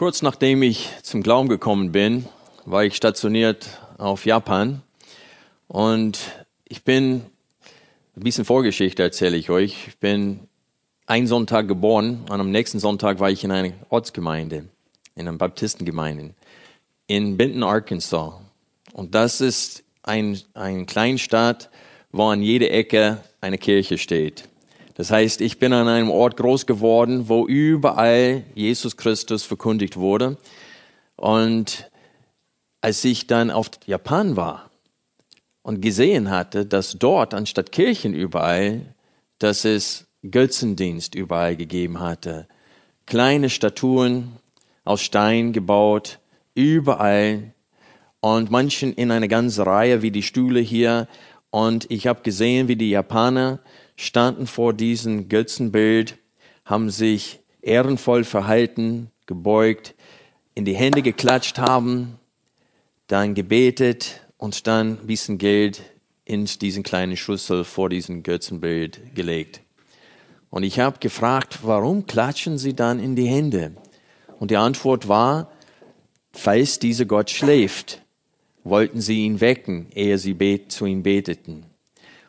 [0.00, 2.24] Kurz nachdem ich zum Glauben gekommen bin,
[2.64, 3.68] war ich stationiert
[3.98, 4.80] auf Japan
[5.68, 6.18] und
[6.64, 7.26] ich bin,
[8.16, 10.48] ein bisschen Vorgeschichte erzähle ich euch, ich bin
[11.04, 14.64] einen Sonntag geboren und am nächsten Sonntag war ich in einer Ortsgemeinde,
[15.16, 16.30] in einer Baptistengemeinde
[17.06, 18.32] in Benton, Arkansas.
[18.94, 21.68] Und das ist ein, ein Kleinstadt,
[22.10, 24.48] wo an jeder Ecke eine Kirche steht.
[24.94, 30.36] Das heißt, ich bin an einem Ort groß geworden, wo überall Jesus Christus verkündigt wurde.
[31.16, 31.90] Und
[32.80, 34.70] als ich dann auf Japan war
[35.62, 38.94] und gesehen hatte, dass dort anstatt Kirchen überall,
[39.38, 42.46] dass es Götzendienst überall gegeben hatte,
[43.06, 44.32] kleine Statuen
[44.84, 46.18] aus Stein gebaut,
[46.54, 47.54] überall
[48.20, 51.08] und manchen in eine ganze Reihe wie die Stühle hier.
[51.50, 53.60] Und ich habe gesehen, wie die Japaner
[54.00, 56.16] standen vor diesem Götzenbild,
[56.64, 59.94] haben sich ehrenvoll verhalten, gebeugt,
[60.54, 62.18] in die Hände geklatscht haben,
[63.08, 65.82] dann gebetet und dann ein bisschen Geld
[66.24, 69.60] in diesen kleinen Schüssel vor diesem Götzenbild gelegt.
[70.48, 73.76] Und ich habe gefragt, warum klatschen sie dann in die Hände?
[74.38, 75.52] Und die Antwort war,
[76.32, 78.00] falls dieser Gott schläft,
[78.64, 80.36] wollten sie ihn wecken, ehe sie
[80.68, 81.66] zu ihm beteten.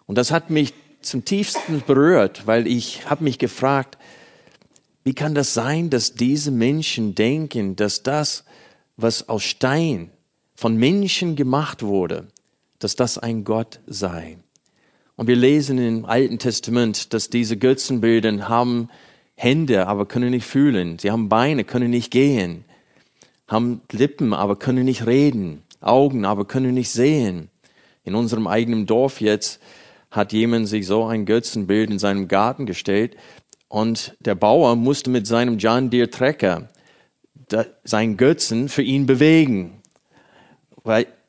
[0.06, 3.98] Und das hat mich zum tiefsten berührt, weil ich habe mich gefragt,
[5.04, 8.46] wie kann das sein, dass diese Menschen denken, dass das,
[8.98, 10.12] was aus Stein
[10.54, 12.28] von Menschen gemacht wurde,
[12.80, 14.38] dass das ein Gott sei?
[15.16, 18.90] Und wir lesen im Alten Testament, dass diese Götzenbilder haben
[19.36, 21.00] Hände, aber können nicht fühlen.
[21.00, 22.64] Sie haben Beine, können nicht gehen.
[23.48, 25.64] Haben Lippen, aber können nicht reden.
[25.80, 27.50] Augen, aber können nicht sehen.
[28.04, 29.60] In unserem eigenen Dorf jetzt
[30.12, 33.16] hat jemand sich so ein Götzenbild in seinem Garten gestellt
[33.70, 36.70] und der Bauer musste mit seinem John Deere Trecker
[37.84, 39.82] sein Götzen für ihn bewegen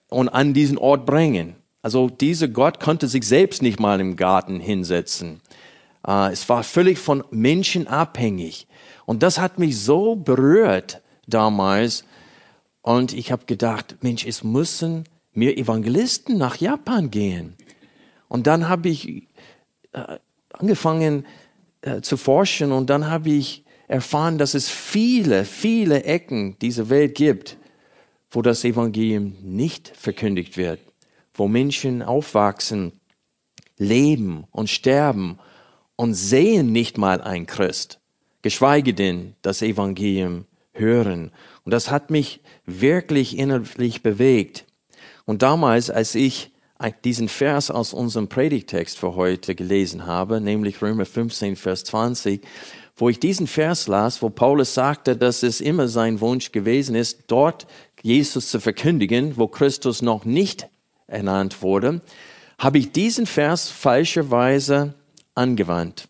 [0.09, 1.57] und an diesen Ort bringen.
[1.83, 5.41] Also dieser Gott konnte sich selbst nicht mal im Garten hinsetzen.
[6.07, 8.67] Uh, es war völlig von Menschen abhängig.
[9.07, 12.05] Und das hat mich so berührt damals.
[12.83, 17.55] Und ich habe gedacht, Mensch, es müssen mehr Evangelisten nach Japan gehen.
[18.33, 19.29] Und dann habe ich
[19.93, 20.17] äh,
[20.55, 21.27] angefangen
[21.83, 27.15] äh, zu forschen und dann habe ich erfahren, dass es viele, viele Ecken dieser Welt
[27.15, 27.59] gibt,
[28.31, 30.81] wo das Evangelium nicht verkündigt wird,
[31.35, 32.93] wo Menschen aufwachsen,
[33.77, 35.39] leben und sterben
[35.97, 38.01] und sehen nicht mal ein Christ,
[38.41, 41.33] geschweige denn das Evangelium hören.
[41.65, 44.65] Und das hat mich wirklich innerlich bewegt.
[45.27, 46.52] Und damals, als ich
[46.91, 52.43] diesen Vers aus unserem Predigtext für heute gelesen habe, nämlich Römer 15, Vers 20,
[52.97, 57.25] wo ich diesen Vers las, wo Paulus sagte, dass es immer sein Wunsch gewesen ist,
[57.29, 57.67] dort
[58.03, 60.69] Jesus zu verkündigen, wo Christus noch nicht
[61.07, 62.01] ernannt wurde,
[62.59, 64.95] habe ich diesen Vers falscherweise
[65.35, 66.09] angewandt.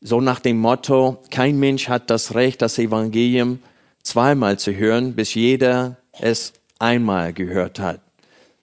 [0.00, 3.60] So nach dem Motto, kein Mensch hat das Recht, das Evangelium
[4.02, 8.03] zweimal zu hören, bis jeder es einmal gehört hat.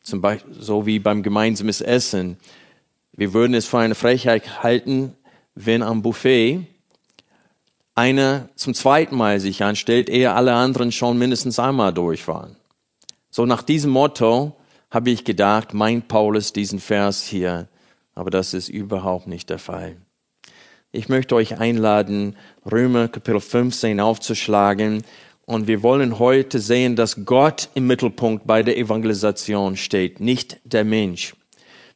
[0.03, 2.37] Zum Beispiel, so wie beim gemeinsamen Essen.
[3.13, 5.15] Wir würden es für eine Frechheit halten,
[5.55, 6.65] wenn am Buffet
[7.93, 12.55] einer zum zweiten Mal sich anstellt, ehe alle anderen schon mindestens einmal durch waren.
[13.29, 14.55] So nach diesem Motto
[14.89, 17.67] habe ich gedacht, meint Paulus diesen Vers hier,
[18.15, 19.97] aber das ist überhaupt nicht der Fall.
[20.91, 22.35] Ich möchte euch einladen,
[22.69, 25.03] Römer Kapitel 15 aufzuschlagen
[25.51, 30.85] und wir wollen heute sehen, dass Gott im Mittelpunkt bei der Evangelisation steht, nicht der
[30.85, 31.35] Mensch.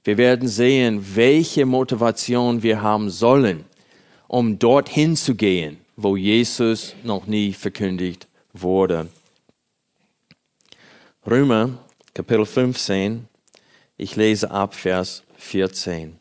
[0.03, 3.63] Wir werden sehen, welche Motivation wir haben sollen,
[4.27, 9.07] um dorthin zu gehen, wo Jesus noch nie verkündigt wurde.
[11.25, 11.77] Römer,
[12.13, 13.25] Kapitel 15,
[13.95, 16.17] ich lese ab Vers 14.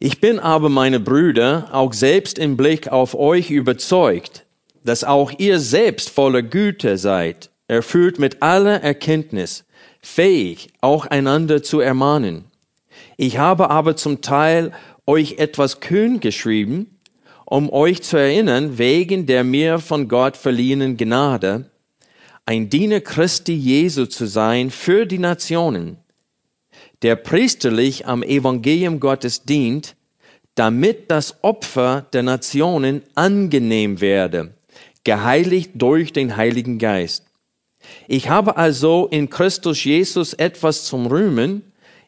[0.00, 4.45] Ich bin aber, meine Brüder, auch selbst im Blick auf euch überzeugt,
[4.86, 9.64] dass auch ihr selbst voller Güte seid, erfüllt mit aller Erkenntnis,
[10.00, 12.44] fähig, auch einander zu ermahnen.
[13.16, 14.72] Ich habe aber zum Teil
[15.04, 16.98] euch etwas kühn geschrieben,
[17.44, 21.68] um euch zu erinnern, wegen der mir von Gott verliehenen Gnade,
[22.44, 25.98] ein Diener Christi Jesu zu sein für die Nationen,
[27.02, 29.96] der priesterlich am Evangelium Gottes dient,
[30.54, 34.55] damit das Opfer der Nationen angenehm werde,
[35.06, 37.24] geheiligt durch den Heiligen Geist.
[38.08, 41.62] Ich habe also in Christus Jesus etwas zum Rühmen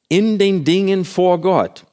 [0.08, 1.84] in den Dingen vor Gott.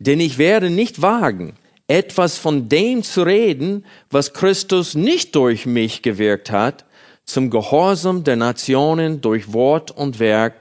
[0.00, 1.54] Denn ich werde nicht wagen,
[1.86, 6.84] etwas von dem zu reden, was Christus nicht durch mich gewirkt hat,
[7.24, 10.54] zum Gehorsam der Nationen durch Wort und Werk,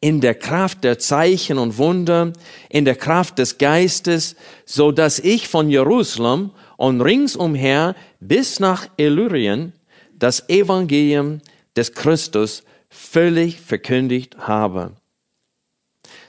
[0.00, 2.32] in der Kraft der Zeichen und Wunder,
[2.68, 4.34] in der Kraft des Geistes,
[4.64, 9.72] so dass ich von Jerusalem und ringsumher bis nach Illyrien
[10.18, 11.40] das Evangelium
[11.76, 14.92] des Christus völlig verkündigt habe.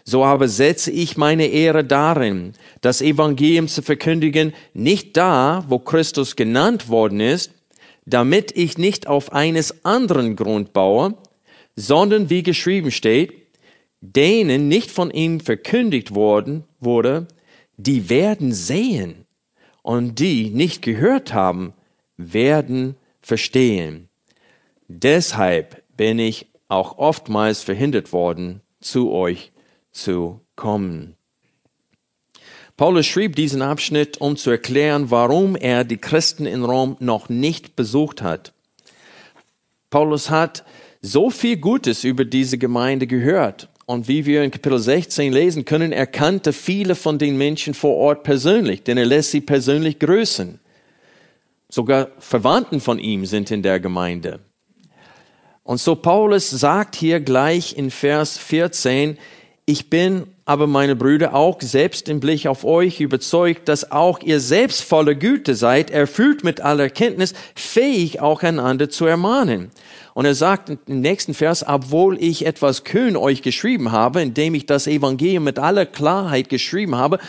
[0.03, 6.35] So aber setze ich meine Ehre darin, das Evangelium zu verkündigen, nicht da, wo Christus
[6.35, 7.51] genannt worden ist,
[8.05, 11.15] damit ich nicht auf eines anderen Grund baue,
[11.75, 13.33] sondern wie geschrieben steht,
[13.99, 17.27] denen nicht von ihm verkündigt worden wurde,
[17.77, 19.24] die werden sehen
[19.85, 21.73] und die nicht gehört haben,
[22.17, 24.09] werden verstehen.
[24.87, 29.51] Deshalb bin ich auch oftmals verhindert worden, zu euch
[29.91, 31.15] zu kommen.
[32.77, 37.75] Paulus schrieb diesen Abschnitt, um zu erklären, warum er die Christen in Rom noch nicht
[37.75, 38.53] besucht hat.
[39.91, 40.65] Paulus hat
[41.03, 43.69] so viel Gutes über diese Gemeinde gehört.
[43.85, 47.95] Und wie wir in Kapitel 16 lesen können, er kannte viele von den Menschen vor
[47.95, 50.59] Ort persönlich, denn er lässt sie persönlich grüßen.
[51.69, 54.39] Sogar Verwandten von ihm sind in der Gemeinde.
[55.63, 59.17] Und so Paulus sagt hier gleich in Vers 14,
[59.67, 64.39] ich bin aber, meine Brüder, auch selbst im Blick auf euch überzeugt, dass auch ihr
[64.39, 69.71] selbst voller Güte seid, erfüllt mit aller Kenntnis, fähig auch einander zu ermahnen.
[70.15, 74.65] Und er sagt im nächsten Vers, obwohl ich etwas kühn euch geschrieben habe, indem ich
[74.65, 77.19] das Evangelium mit aller Klarheit geschrieben habe,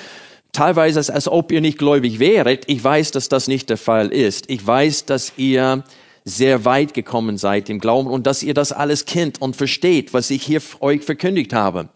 [0.53, 2.63] teilweise als, ob ihr nicht gläubig wäret.
[2.69, 4.49] Ich weiß, dass das nicht der Fall ist.
[4.49, 5.83] Ich weiß, dass ihr
[6.25, 10.31] sehr weit gekommen seid im Glauben und dass ihr das alles kennt und versteht, was
[10.31, 11.89] ich hier euch verkündigt habe.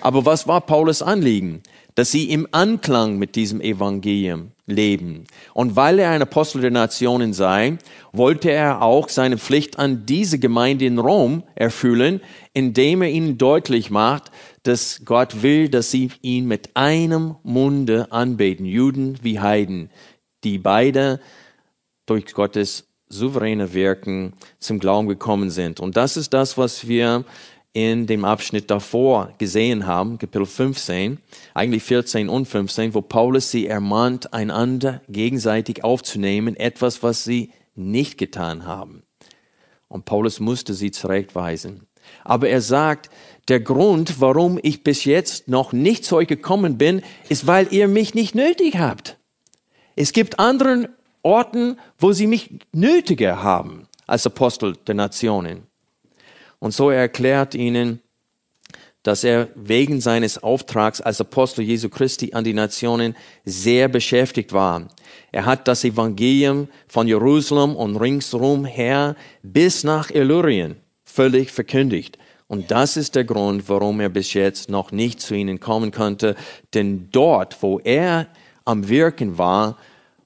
[0.00, 1.62] Aber was war Paulus Anliegen?
[1.94, 5.24] Dass sie im Anklang mit diesem Evangelium leben.
[5.54, 7.78] Und weil er ein Apostel der Nationen sei,
[8.12, 12.20] wollte er auch seine Pflicht an diese Gemeinde in Rom erfüllen,
[12.52, 14.30] indem er ihnen deutlich macht,
[14.62, 19.90] dass Gott will, dass sie ihn mit einem Munde anbeten, Juden wie Heiden,
[20.44, 21.20] die beide
[22.06, 25.80] durch Gottes souveräne Wirken zum Glauben gekommen sind.
[25.80, 27.24] Und das ist das, was wir
[27.78, 31.18] in dem Abschnitt davor gesehen haben, Kapitel 15,
[31.54, 38.18] eigentlich 14 und 15, wo Paulus sie ermahnt, einander gegenseitig aufzunehmen, etwas, was sie nicht
[38.18, 39.04] getan haben.
[39.86, 41.86] Und Paulus musste sie zurechtweisen.
[42.24, 43.10] Aber er sagt,
[43.46, 47.86] der Grund, warum ich bis jetzt noch nicht zu euch gekommen bin, ist, weil ihr
[47.86, 49.18] mich nicht nötig habt.
[49.94, 50.88] Es gibt anderen
[51.22, 55.67] Orten, wo sie mich nötiger haben als Apostel der Nationen.
[56.58, 58.00] Und so erklärt ihnen,
[59.02, 64.88] dass er wegen seines Auftrags als Apostel Jesu Christi an die Nationen sehr beschäftigt war.
[65.32, 72.18] Er hat das Evangelium von Jerusalem und ringsherum her bis nach Illyrien völlig verkündigt.
[72.48, 76.34] Und das ist der Grund, warum er bis jetzt noch nicht zu ihnen kommen konnte.
[76.74, 78.26] Denn dort, wo er
[78.64, 79.76] am Wirken war,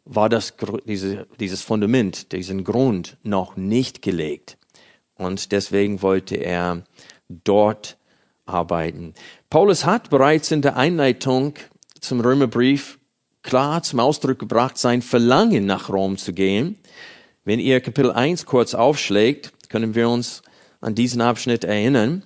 [0.05, 0.55] war das,
[0.87, 4.57] diese, dieses Fundament, diesen Grund noch nicht gelegt.
[5.25, 6.85] Und deswegen wollte er
[7.29, 7.97] dort
[8.47, 9.15] arbeiten.
[9.51, 11.55] Paulus hat bereits in der Einleitung
[12.01, 12.99] zum Römerbrief
[13.43, 16.79] klar zum Ausdruck gebracht, sein Verlangen nach Rom zu gehen.
[17.45, 20.43] Wenn ihr Kapitel 1 kurz aufschlägt, können wir uns
[20.81, 22.23] an diesen Abschnitt erinnern.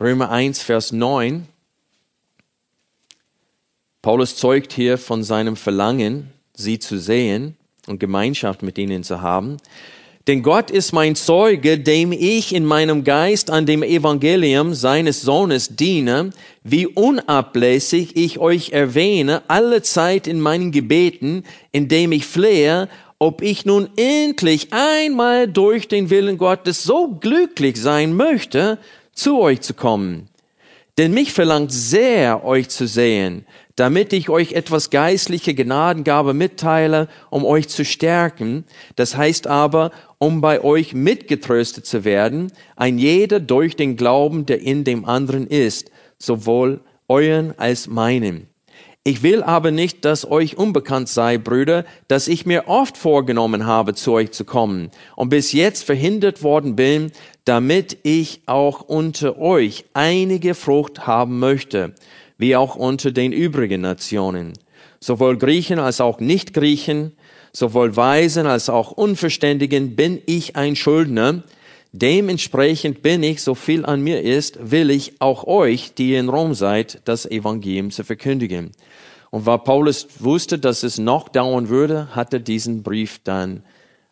[0.00, 1.46] Römer 1, Vers 9.
[4.02, 9.58] Paulus zeugt hier von seinem Verlangen, sie zu sehen und Gemeinschaft mit ihnen zu haben.
[10.26, 15.76] Denn Gott ist mein Zeuge, dem ich in meinem Geist an dem Evangelium seines Sohnes
[15.76, 16.30] diene,
[16.62, 22.88] wie unablässig ich euch erwähne, alle Zeit in meinen Gebeten, indem ich flehe,
[23.18, 28.78] ob ich nun endlich einmal durch den Willen Gottes so glücklich sein möchte,
[29.12, 30.28] zu euch zu kommen.
[30.96, 33.44] Denn mich verlangt sehr, euch zu sehen,
[33.76, 38.64] damit ich euch etwas geistliche Gnadengabe mitteile, um euch zu stärken.
[38.96, 44.60] Das heißt aber, um bei euch mitgetröstet zu werden, ein jeder durch den Glauben, der
[44.60, 48.48] in dem anderen ist, sowohl euren als meinen.
[49.06, 53.92] Ich will aber nicht, dass euch unbekannt sei, Brüder, dass ich mir oft vorgenommen habe,
[53.92, 57.12] zu euch zu kommen und bis jetzt verhindert worden bin,
[57.44, 61.94] damit ich auch unter euch einige Frucht haben möchte,
[62.38, 64.52] wie auch unter den übrigen Nationen.
[65.00, 67.12] Sowohl Griechen als auch Nicht-Griechen,
[67.52, 71.42] sowohl Weisen als auch Unverständigen bin ich ein Schuldner.
[71.92, 76.54] Dementsprechend bin ich, so viel an mir ist, will ich auch euch, die in Rom
[76.54, 78.72] seid, das Evangelium zu verkündigen.
[79.30, 83.62] Und weil Paulus wusste, dass es noch dauern würde, hat er diesen Brief dann,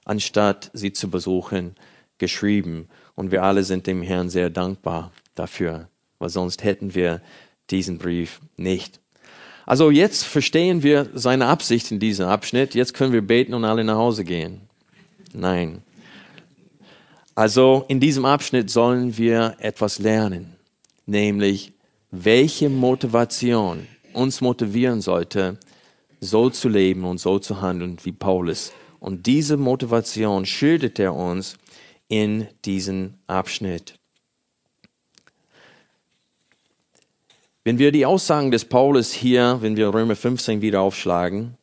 [0.05, 1.75] anstatt sie zu besuchen,
[2.19, 2.89] geschrieben.
[3.15, 5.89] Und wir alle sind dem Herrn sehr dankbar dafür,
[6.19, 7.21] weil sonst hätten wir
[7.71, 9.01] diesen Brief nicht.
[9.67, 12.75] Also jetzt verstehen wir seine Absicht in diesem Abschnitt.
[12.75, 14.63] Jetzt können wir beten und alle nach Hause gehen.
[15.33, 15.83] Nein.
[17.35, 20.57] Also in diesem Abschnitt sollen wir etwas lernen,
[21.07, 21.73] nämlich
[22.11, 25.59] welche Motivation uns motivieren sollte,
[26.21, 28.73] so zu leben und so zu handeln wie Paulus.
[29.01, 31.57] Und diese Motivation schildert er uns
[32.09, 33.99] in diesem Abschnitt.
[37.65, 41.57] Wenn wir die Aussagen des Paulus hier, wenn wir Römer 15 wieder aufschlagen,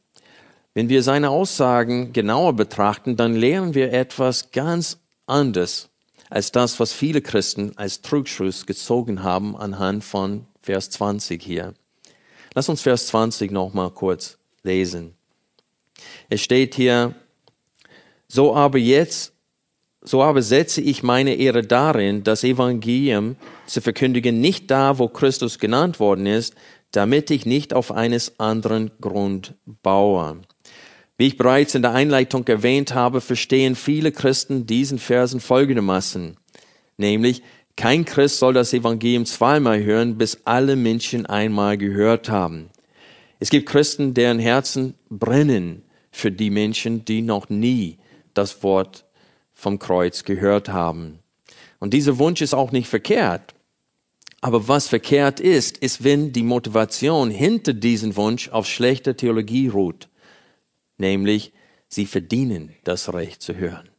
[0.73, 5.89] wenn wir seine Aussagen genauer betrachten, dann lernen wir etwas ganz anderes
[6.29, 11.73] als das, was viele Christen als Trugschluss gezogen haben anhand von Vers 20 hier.
[12.53, 15.15] Lass uns Vers 20 noch mal kurz lesen.
[16.29, 17.13] Es steht hier,
[18.29, 19.33] so aber jetzt,
[20.01, 25.59] so aber setze ich meine Ehre darin, das Evangelium zu verkündigen, nicht da, wo Christus
[25.59, 26.55] genannt worden ist,
[26.91, 30.37] damit ich nicht auf eines anderen Grund baue.
[31.17, 36.37] Wie ich bereits in der Einleitung erwähnt habe, verstehen viele Christen diesen Versen folgendermaßen,
[36.97, 37.43] nämlich,
[37.75, 42.71] kein Christ soll das Evangelium zweimal hören, bis alle Menschen einmal gehört haben.
[43.39, 47.97] Es gibt Christen, deren Herzen brennen für die Menschen, die noch nie
[48.33, 49.05] das Wort
[49.59, 51.19] vom Kreuz gehört haben.
[51.79, 53.53] Und dieser Wunsch ist auch nicht verkehrt.
[54.41, 60.07] Aber was verkehrt ist, ist, wenn die Motivation hinter diesem Wunsch auf schlechter Theologie ruht.
[60.97, 61.51] Nämlich,
[61.89, 63.89] sie verdienen das Recht zu hören.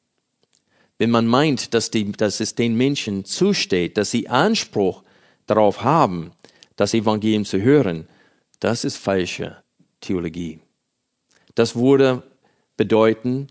[0.96, 5.02] Wenn man meint, dass, die, dass es den Menschen zusteht, dass sie Anspruch
[5.46, 6.32] darauf haben,
[6.76, 8.08] das Evangelium zu hören,
[8.60, 9.62] das ist falsche
[10.00, 10.60] Theologie.
[11.54, 12.22] Das würde
[12.76, 13.48] bedeuten,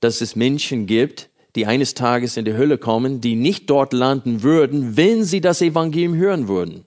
[0.00, 4.42] dass es Menschen gibt, die eines Tages in die Hölle kommen, die nicht dort landen
[4.42, 6.84] würden, wenn sie das Evangelium hören würden.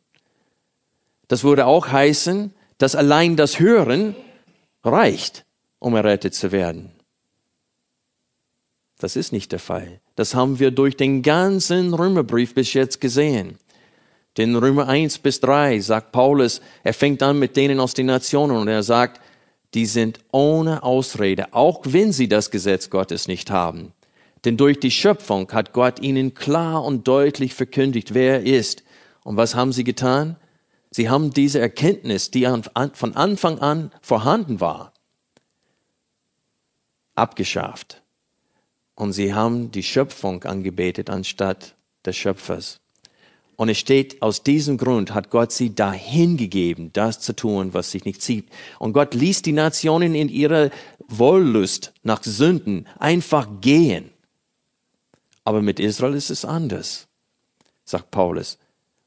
[1.27, 4.15] Das würde auch heißen, dass allein das Hören
[4.83, 5.45] reicht,
[5.79, 6.91] um errettet zu werden.
[8.99, 9.99] Das ist nicht der Fall.
[10.15, 13.57] Das haben wir durch den ganzen Römerbrief bis jetzt gesehen.
[14.37, 18.57] Den Römer 1 bis 3 sagt Paulus, er fängt an mit denen aus den Nationen
[18.57, 19.21] und er sagt,
[19.73, 23.91] die sind ohne Ausrede, auch wenn sie das Gesetz Gottes nicht haben.
[24.45, 28.83] Denn durch die Schöpfung hat Gott ihnen klar und deutlich verkündigt, wer er ist.
[29.23, 30.35] Und was haben sie getan?
[30.91, 32.45] Sie haben diese Erkenntnis, die
[32.93, 34.93] von Anfang an vorhanden war,
[37.15, 38.03] abgeschafft
[38.95, 42.79] und sie haben die Schöpfung angebetet anstatt des Schöpfers.
[43.55, 47.91] Und es steht, aus diesem Grund hat Gott sie dahin gegeben, das zu tun, was
[47.91, 48.49] sich nicht zieht.
[48.79, 50.69] Und Gott ließ die Nationen in ihrer
[51.07, 54.12] Wollust nach Sünden einfach gehen.
[55.43, 57.07] Aber mit Israel ist es anders,
[57.83, 58.57] sagt Paulus.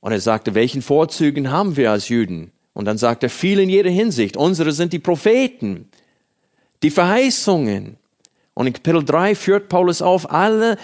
[0.00, 2.52] Und er sagte, welchen Vorzügen haben wir als Juden?
[2.74, 4.36] Und dann sagt er, viel in jeder Hinsicht.
[4.36, 5.88] Unsere sind die Propheten,
[6.82, 7.96] die Verheißungen,
[8.56, 10.78] und in Kapitel 3 führt Paulus auf alle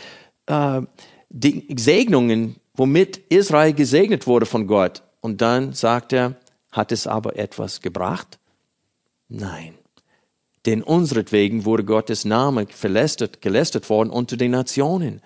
[0.44, 0.82] äh,
[1.30, 5.02] die Segnungen, womit Israel gesegnet wurde von Gott.
[5.22, 6.36] Und dann sagt er,
[6.70, 8.38] hat es aber etwas gebracht?
[9.28, 9.74] Nein.
[10.66, 15.22] Denn unseretwegen wurde Gottes Name verlästert, gelästert worden unter den Nationen.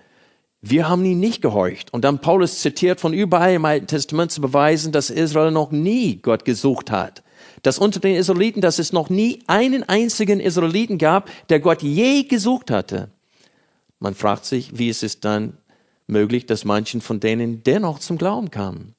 [0.68, 1.92] Wir haben ihn nicht gehorcht.
[1.92, 6.16] Und dann Paulus zitiert von überall im Alten Testament zu beweisen, dass Israel noch nie
[6.16, 7.22] Gott gesucht hat
[7.62, 12.22] dass unter den Israeliten, dass es noch nie einen einzigen Israeliten gab, der Gott je
[12.24, 13.10] gesucht hatte.
[13.98, 15.56] Man fragt sich, wie ist es dann
[16.06, 18.94] möglich, dass manchen von denen dennoch zum Glauben kamen.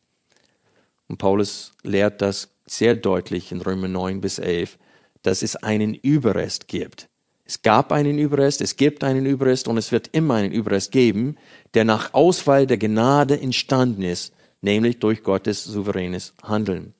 [1.07, 4.77] Und Paulus lehrt das sehr deutlich in Römer 9 bis 11,
[5.21, 7.07] dass es einen Überrest gibt.
[7.45, 11.37] Es gab einen Überrest, es gibt einen Überrest und es wird immer einen Überrest geben,
[11.73, 16.93] der nach Auswahl der Gnade entstanden ist, nämlich durch Gottes souveränes Handeln.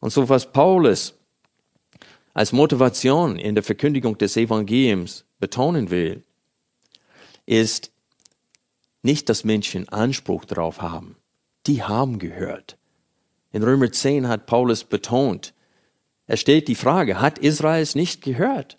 [0.00, 1.14] Und so was Paulus
[2.34, 6.22] als Motivation in der Verkündigung des Evangeliums betonen will,
[7.46, 7.92] ist
[9.02, 11.16] nicht, dass Menschen Anspruch darauf haben.
[11.66, 12.76] Die haben gehört.
[13.52, 15.54] In Römer 10 hat Paulus betont,
[16.26, 18.78] Er stellt die Frage, hat Israel es nicht gehört?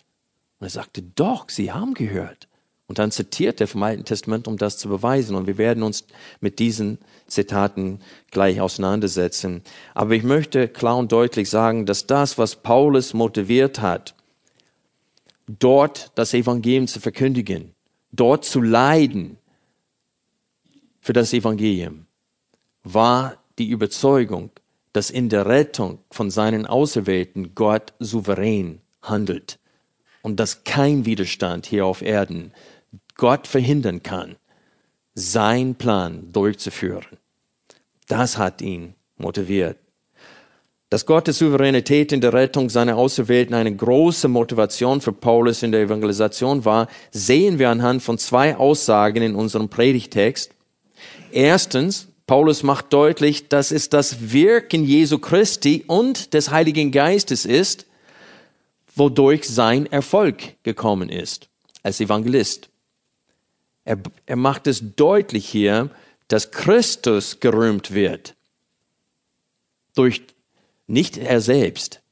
[0.58, 2.48] Und er sagte, doch, sie haben gehört.
[2.88, 5.34] Und dann zitiert er vom Alten Testament, um das zu beweisen.
[5.34, 6.04] Und wir werden uns
[6.40, 8.00] mit diesen Zitaten
[8.30, 9.62] gleich auseinandersetzen.
[9.94, 14.14] Aber ich möchte klar und deutlich sagen, dass das, was Paulus motiviert hat,
[15.48, 17.74] dort das Evangelium zu verkündigen,
[18.12, 19.38] dort zu leiden
[21.00, 22.06] für das Evangelium,
[22.84, 24.50] war die Überzeugung,
[24.92, 29.58] dass in der Rettung von seinen Auserwählten Gott souverän handelt
[30.22, 32.52] und dass kein Widerstand hier auf Erden
[33.16, 34.36] Gott verhindern kann,
[35.14, 37.18] sein Plan durchzuführen.
[38.08, 39.78] Das hat ihn motiviert.
[40.88, 45.82] Dass Gottes Souveränität in der Rettung seiner Auserwählten eine große Motivation für Paulus in der
[45.82, 50.52] Evangelisation war, sehen wir anhand von zwei Aussagen in unserem Predigtext.
[51.32, 57.86] Erstens, Paulus macht deutlich, dass es das Wirken Jesu Christi und des Heiligen Geistes ist,
[58.94, 61.48] wodurch sein Erfolg gekommen ist
[61.82, 62.68] als Evangelist.
[63.86, 65.90] Er, er macht es deutlich hier,
[66.28, 68.34] dass Christus gerühmt wird.
[69.94, 70.22] Durch
[70.88, 72.02] nicht er selbst.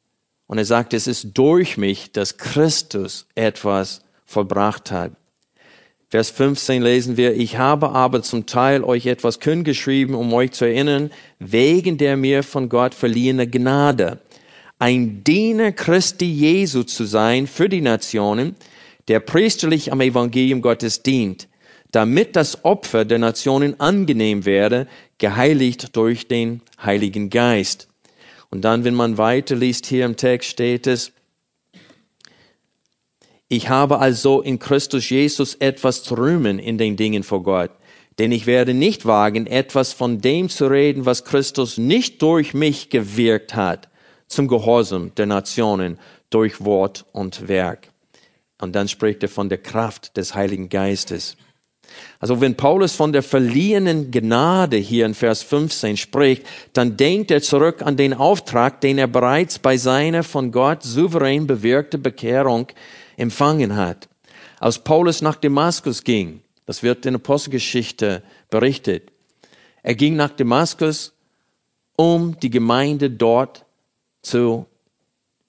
[0.46, 5.12] Und er sagt, es ist durch mich, dass Christus etwas vollbracht hat.
[6.08, 10.52] Vers 15 lesen wir, ich habe aber zum Teil euch etwas kühn geschrieben, um euch
[10.52, 14.20] zu erinnern, wegen der mir von Gott verliehene Gnade,
[14.78, 18.54] ein Diener Christi Jesu zu sein für die Nationen,
[19.08, 21.48] der priesterlich am Evangelium Gottes dient,
[21.94, 27.88] damit das Opfer der Nationen angenehm werde, geheiligt durch den Heiligen Geist.
[28.50, 31.12] Und dann, wenn man weiterliest, hier im Text steht es,
[33.46, 37.70] ich habe also in Christus Jesus etwas zu rühmen in den Dingen vor Gott.
[38.18, 42.90] Denn ich werde nicht wagen, etwas von dem zu reden, was Christus nicht durch mich
[42.90, 43.88] gewirkt hat,
[44.26, 45.98] zum Gehorsam der Nationen
[46.30, 47.90] durch Wort und Werk.
[48.60, 51.36] Und dann spricht er von der Kraft des Heiligen Geistes.
[52.18, 57.42] Also wenn Paulus von der verliehenen Gnade hier in Vers 15 spricht, dann denkt er
[57.42, 62.68] zurück an den Auftrag, den er bereits bei seiner von Gott souverän bewirkte Bekehrung
[63.16, 64.08] empfangen hat.
[64.58, 69.10] Als Paulus nach Damaskus ging, das wird in Apostelgeschichte berichtet,
[69.82, 71.12] er ging nach Damaskus,
[71.96, 73.64] um die Gemeinde dort
[74.22, 74.66] zu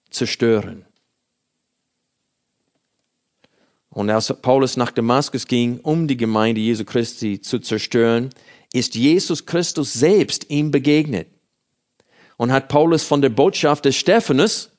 [0.10, 0.85] zerstören.
[3.96, 8.30] Und als Paulus nach Damaskus ging, um die Gemeinde Jesu Christi zu zerstören,
[8.74, 11.30] ist Jesus Christus selbst ihm begegnet.
[12.36, 14.70] Und hat Paulus von der Botschaft des Stephanus,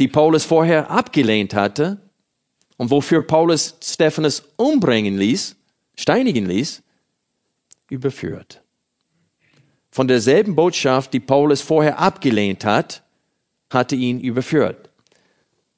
[0.00, 2.00] die Paulus vorher abgelehnt hatte,
[2.76, 5.54] und wofür Paulus Stephanus umbringen ließ,
[5.94, 6.82] steinigen ließ,
[7.88, 8.62] überführt.
[9.92, 13.04] Von derselben Botschaft, die Paulus vorher abgelehnt hat,
[13.70, 14.90] hatte ihn überführt.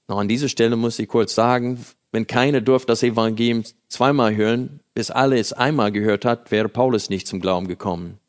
[0.08, 1.84] Noch an dieser Stelle muss ich kurz sagen,
[2.14, 7.10] wenn keiner durfte das Evangelium zweimal hören, bis alle es einmal gehört hat, wäre Paulus
[7.10, 8.20] nicht zum Glauben gekommen.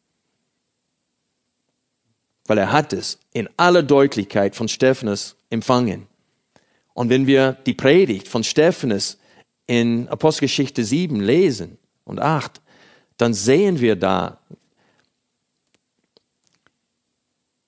[2.47, 6.07] Weil er hat es in aller Deutlichkeit von Stephanus empfangen.
[6.95, 9.19] Und wenn wir die Predigt von Stephanus
[9.67, 12.61] in Apostelgeschichte 7 lesen und 8,
[13.17, 14.39] dann sehen wir da,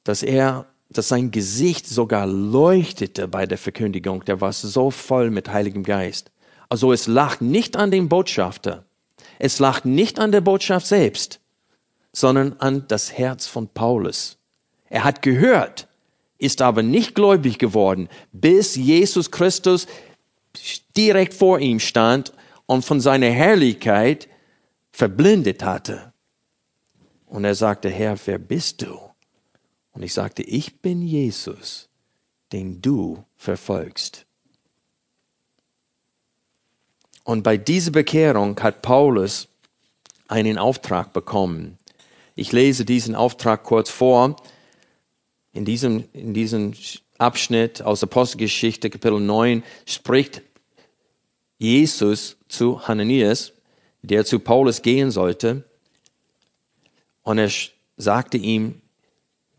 [0.03, 4.23] dass er dass sein Gesicht sogar leuchtete bei der Verkündigung.
[4.25, 6.31] Der war so voll mit Heiligem Geist.
[6.69, 8.85] Also es lag nicht an dem Botschafter.
[9.39, 11.39] Es lag nicht an der Botschaft selbst,
[12.11, 14.37] sondern an das Herz von Paulus.
[14.89, 15.87] Er hat gehört,
[16.37, 19.87] ist aber nicht gläubig geworden, bis Jesus Christus
[20.95, 22.33] direkt vor ihm stand
[22.65, 24.27] und von seiner Herrlichkeit
[24.91, 26.13] verblindet hatte.
[27.27, 29.06] Und er sagte, Herr, wer bist du?
[29.97, 31.89] Und ich sagte, ich bin Jesus,
[32.51, 34.27] den du verfolgst.
[37.23, 39.47] Und bei dieser Bekehrung hat Paulus
[40.27, 41.79] einen Auftrag bekommen.
[42.35, 44.35] Ich lese diesen Auftrag kurz vor.
[45.51, 46.75] In diesem, in diesem
[47.17, 50.43] Abschnitt aus Apostelgeschichte Kapitel 9 spricht
[51.57, 53.51] Jesus zu Hananias,
[54.03, 55.63] der zu Paulus gehen sollte.
[57.23, 57.49] Und er
[57.97, 58.83] sagte ihm,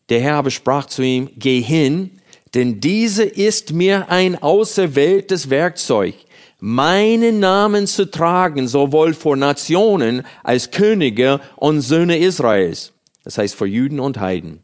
[0.09, 2.11] der Herr aber sprach zu ihm, geh hin,
[2.55, 6.15] denn diese ist mir ein auserwähltes Werkzeug,
[6.61, 12.93] meinen Namen zu tragen, sowohl vor Nationen als Könige und Söhne Israels.
[13.25, 14.61] Das heißt vor Juden und Heiden.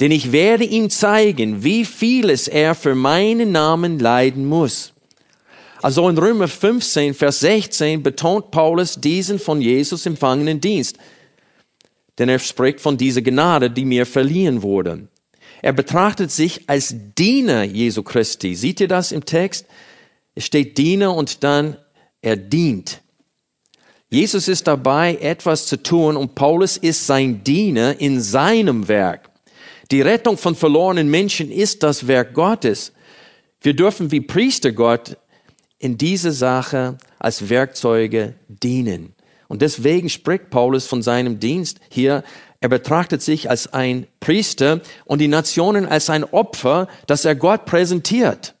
[0.00, 4.92] Denn ich werde ihm zeigen, wie vieles er für meinen Namen leiden muss.
[5.82, 10.98] Also in Römer 15, Vers 16 betont Paulus diesen von Jesus empfangenen Dienst
[12.20, 15.08] denn er spricht von dieser Gnade, die mir verliehen wurde.
[15.62, 18.54] Er betrachtet sich als Diener Jesu Christi.
[18.54, 19.66] Seht ihr das im Text?
[20.34, 21.76] Es steht Diener und dann
[22.20, 23.00] er dient.
[24.10, 29.30] Jesus ist dabei, etwas zu tun und Paulus ist sein Diener in seinem Werk.
[29.90, 32.92] Die Rettung von verlorenen Menschen ist das Werk Gottes.
[33.62, 35.16] Wir dürfen wie Priester Gott
[35.78, 39.14] in diese Sache als Werkzeuge dienen.
[39.50, 42.22] Und deswegen spricht Paulus von seinem Dienst hier.
[42.60, 47.64] Er betrachtet sich als ein Priester und die Nationen als ein Opfer, das er Gott
[47.64, 48.54] präsentiert.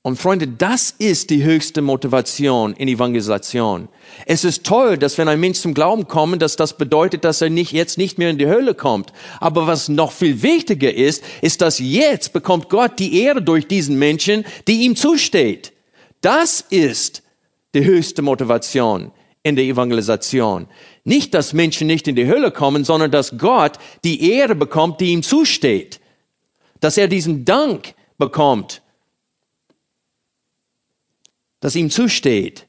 [0.00, 3.90] Und Freunde, das ist die höchste Motivation in Evangelisation.
[4.24, 7.50] Es ist toll, dass wenn ein Mensch zum Glauben kommt, dass das bedeutet, dass er
[7.50, 9.12] nicht, jetzt nicht mehr in die Hölle kommt.
[9.40, 13.98] Aber was noch viel wichtiger ist, ist, dass jetzt bekommt Gott die Ehre durch diesen
[13.98, 15.74] Menschen, die ihm zusteht.
[16.22, 17.22] Das ist
[17.74, 20.66] die höchste Motivation in der Evangelisation.
[21.04, 25.12] Nicht, dass Menschen nicht in die Hölle kommen, sondern dass Gott die Ehre bekommt, die
[25.12, 26.00] ihm zusteht.
[26.80, 28.82] Dass er diesen Dank bekommt
[31.60, 32.66] das ihm zusteht.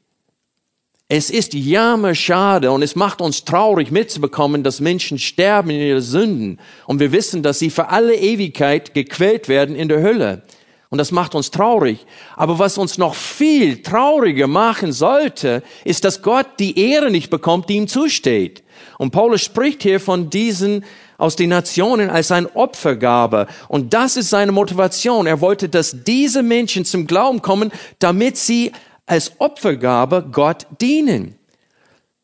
[1.07, 6.59] Es ist jammerschade und es macht uns traurig mitzubekommen, dass Menschen sterben in ihren Sünden
[6.85, 10.43] und wir wissen, dass sie für alle Ewigkeit gequält werden in der Hölle.
[10.91, 12.05] Und das macht uns traurig.
[12.35, 17.69] Aber was uns noch viel trauriger machen sollte, ist, dass Gott die Ehre nicht bekommt,
[17.69, 18.61] die ihm zusteht.
[18.97, 20.83] Und Paulus spricht hier von diesen
[21.17, 23.47] aus den Nationen als ein Opfergabe.
[23.69, 25.27] Und das ist seine Motivation.
[25.27, 28.73] Er wollte, dass diese Menschen zum Glauben kommen, damit sie
[29.05, 31.35] als Opfergabe Gott dienen.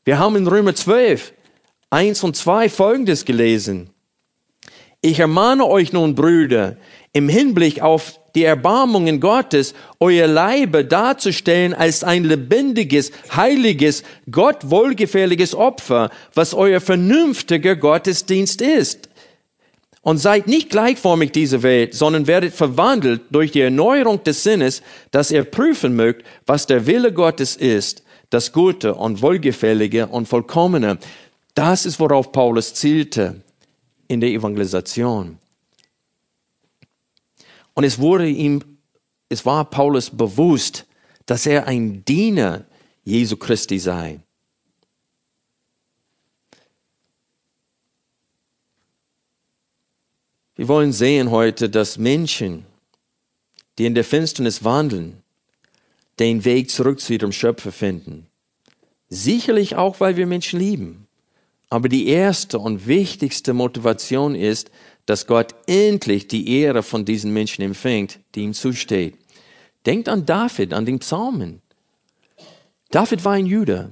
[0.03, 1.31] Wir haben in Römer 12,
[1.89, 3.91] 1 und 2 Folgendes gelesen.
[4.99, 6.75] Ich ermahne euch nun, Brüder,
[7.13, 15.55] im Hinblick auf die Erbarmungen Gottes, euer Leibe darzustellen als ein lebendiges, heiliges, Gott wohlgefälliges
[15.55, 19.09] Opfer, was euer vernünftiger Gottesdienst ist.
[20.03, 25.31] Und seid nicht gleichformig dieser Welt, sondern werdet verwandelt durch die Erneuerung des Sinnes, dass
[25.31, 30.99] ihr prüfen mögt, was der Wille Gottes ist, das Gute und Wohlgefällige und Vollkommene.
[31.55, 33.41] Das ist, worauf Paulus zielte
[34.07, 35.39] in der Evangelisation.
[37.77, 38.79] Und es wurde ihm,
[39.29, 40.87] es war Paulus bewusst,
[41.27, 42.65] dass er ein Diener
[43.03, 44.19] Jesu Christi sei.
[50.55, 52.65] Wir wollen sehen heute, dass Menschen,
[53.77, 55.21] die in der Finsternis wandeln,
[56.17, 58.25] den Weg zurück zu ihrem Schöpfer finden.
[59.07, 61.07] Sicherlich auch, weil wir Menschen lieben.
[61.69, 64.71] Aber die erste und wichtigste Motivation ist,
[65.07, 69.15] dass Gott endlich die Ehre von diesen Menschen empfängt, die ihm zusteht.
[69.85, 71.61] Denkt an David, an den Psalmen.
[72.91, 73.89] David war ein Jude,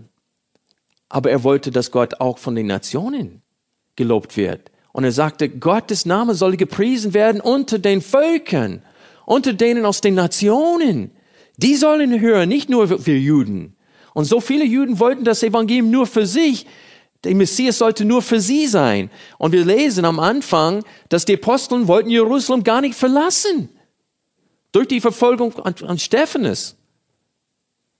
[1.09, 3.41] aber er wollte, dass Gott auch von den Nationen
[3.95, 4.71] gelobt wird.
[4.91, 8.81] Und er sagte, Gottes Name soll gepriesen werden unter den Völkern,
[9.25, 11.11] unter denen aus den Nationen.
[11.57, 13.77] Die sollen hören, nicht nur wir Juden.
[14.13, 16.65] Und so viele Juden wollten das Evangelium nur für sich.
[17.25, 19.09] Der Messias sollte nur für sie sein.
[19.39, 23.69] Und wir lesen am Anfang, dass die Aposteln wollten Jerusalem gar nicht verlassen.
[24.71, 26.75] Durch die Verfolgung an, an Stephanus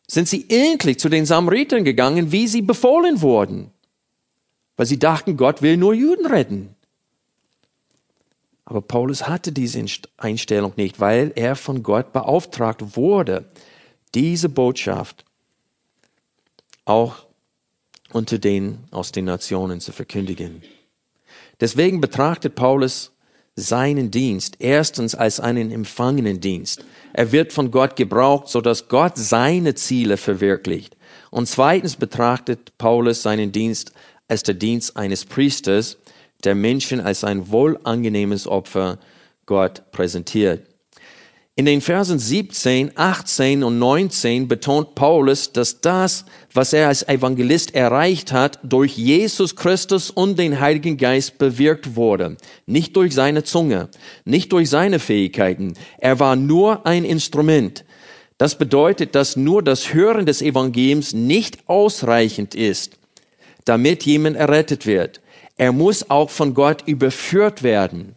[0.08, 3.72] sind sie endlich zu den Samaritern gegangen, wie sie befohlen wurden.
[4.78, 6.76] Weil sie dachten, Gott will nur Juden retten.
[8.66, 9.84] Aber Paulus hatte diese
[10.18, 13.46] Einstellung nicht, weil er von Gott beauftragt wurde,
[14.14, 15.26] diese Botschaft
[16.84, 17.25] auch
[18.16, 20.62] unter den aus den Nationen zu verkündigen.
[21.60, 23.12] Deswegen betrachtet Paulus
[23.58, 26.86] seinen Dienst erstens als einen empfangenen Dienst.
[27.12, 30.96] Er wird von Gott gebraucht, so dass Gott seine Ziele verwirklicht.
[31.30, 33.92] Und zweitens betrachtet Paulus seinen Dienst
[34.30, 35.98] als der Dienst eines Priesters,
[36.46, 38.98] der Menschen als ein wohlangenehmes Opfer
[39.46, 40.66] Gott präsentiert.
[41.58, 47.74] In den Versen 17, 18 und 19 betont Paulus, dass das, was er als Evangelist
[47.74, 52.36] erreicht hat, durch Jesus Christus und den Heiligen Geist bewirkt wurde.
[52.66, 53.88] Nicht durch seine Zunge,
[54.26, 55.76] nicht durch seine Fähigkeiten.
[55.98, 57.86] Er war nur ein Instrument.
[58.38, 62.98] Das bedeutet, dass nur das Hören des Evangeliums nicht ausreichend ist,
[63.64, 65.22] damit jemand errettet wird.
[65.56, 68.16] Er muss auch von Gott überführt werden.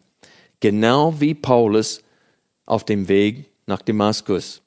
[0.59, 2.03] Genau wie Paulus
[2.69, 4.63] auf dem Weg nach Damaskus.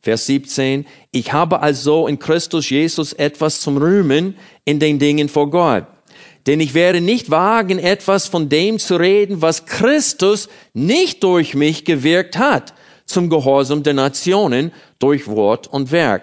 [0.00, 5.48] Vers 17, ich habe also in Christus Jesus etwas zum Rühmen in den Dingen vor
[5.48, 5.86] Gott.
[6.46, 11.84] Denn ich werde nicht wagen, etwas von dem zu reden, was Christus nicht durch mich
[11.84, 12.74] gewirkt hat,
[13.06, 16.22] zum Gehorsam der Nationen durch Wort und Werk.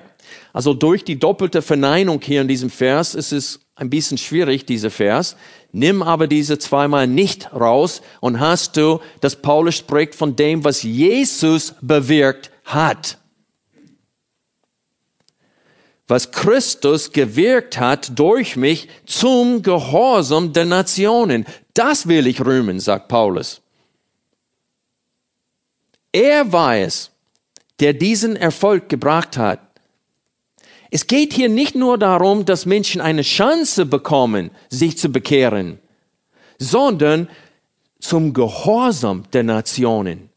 [0.51, 4.91] Also durch die doppelte Verneinung hier in diesem Vers ist es ein bisschen schwierig, dieser
[4.91, 5.35] Vers.
[5.71, 10.83] Nimm aber diese zweimal nicht raus und hast du, dass Paulus spricht von dem, was
[10.83, 13.17] Jesus bewirkt hat.
[16.07, 21.45] Was Christus gewirkt hat durch mich zum Gehorsam der Nationen.
[21.73, 23.61] Das will ich rühmen, sagt Paulus.
[26.11, 27.11] Er war es,
[27.79, 29.68] der diesen Erfolg gebracht hat.
[30.91, 35.79] Es geht hier nicht nur darum, dass Menschen eine Chance bekommen, sich zu bekehren,
[36.57, 37.29] sondern
[37.99, 40.29] zum Gehorsam der Nationen.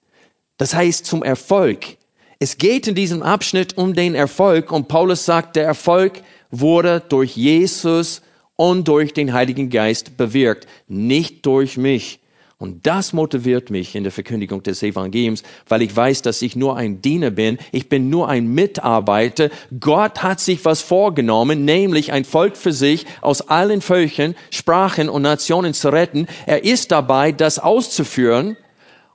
[0.59, 1.97] Das heißt zum Erfolg.
[2.38, 7.37] Es geht in diesem Abschnitt um den Erfolg und Paulus sagt, der Erfolg wurde durch
[7.37, 8.21] Jesus
[8.57, 12.19] und durch den Heiligen Geist bewirkt, nicht durch mich.
[12.62, 16.77] Und das motiviert mich in der Verkündigung des Evangeliums, weil ich weiß, dass ich nur
[16.77, 17.59] ein Diener bin.
[17.72, 19.51] Ich bin nur ein Mitarbeiter.
[19.81, 25.22] Gott hat sich was vorgenommen, nämlich ein Volk für sich aus allen Völkern, Sprachen und
[25.22, 26.29] Nationen zu retten.
[26.46, 28.57] Er ist dabei, das auszuführen.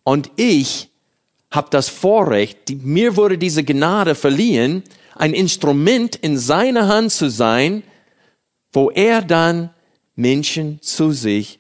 [0.03, 0.89] Und ich
[1.49, 4.83] habe das Vorrecht, mir wurde diese Gnade verliehen,
[5.15, 7.83] ein Instrument in seiner Hand zu sein,
[8.73, 9.69] wo er dann
[10.17, 11.56] Menschen zu sich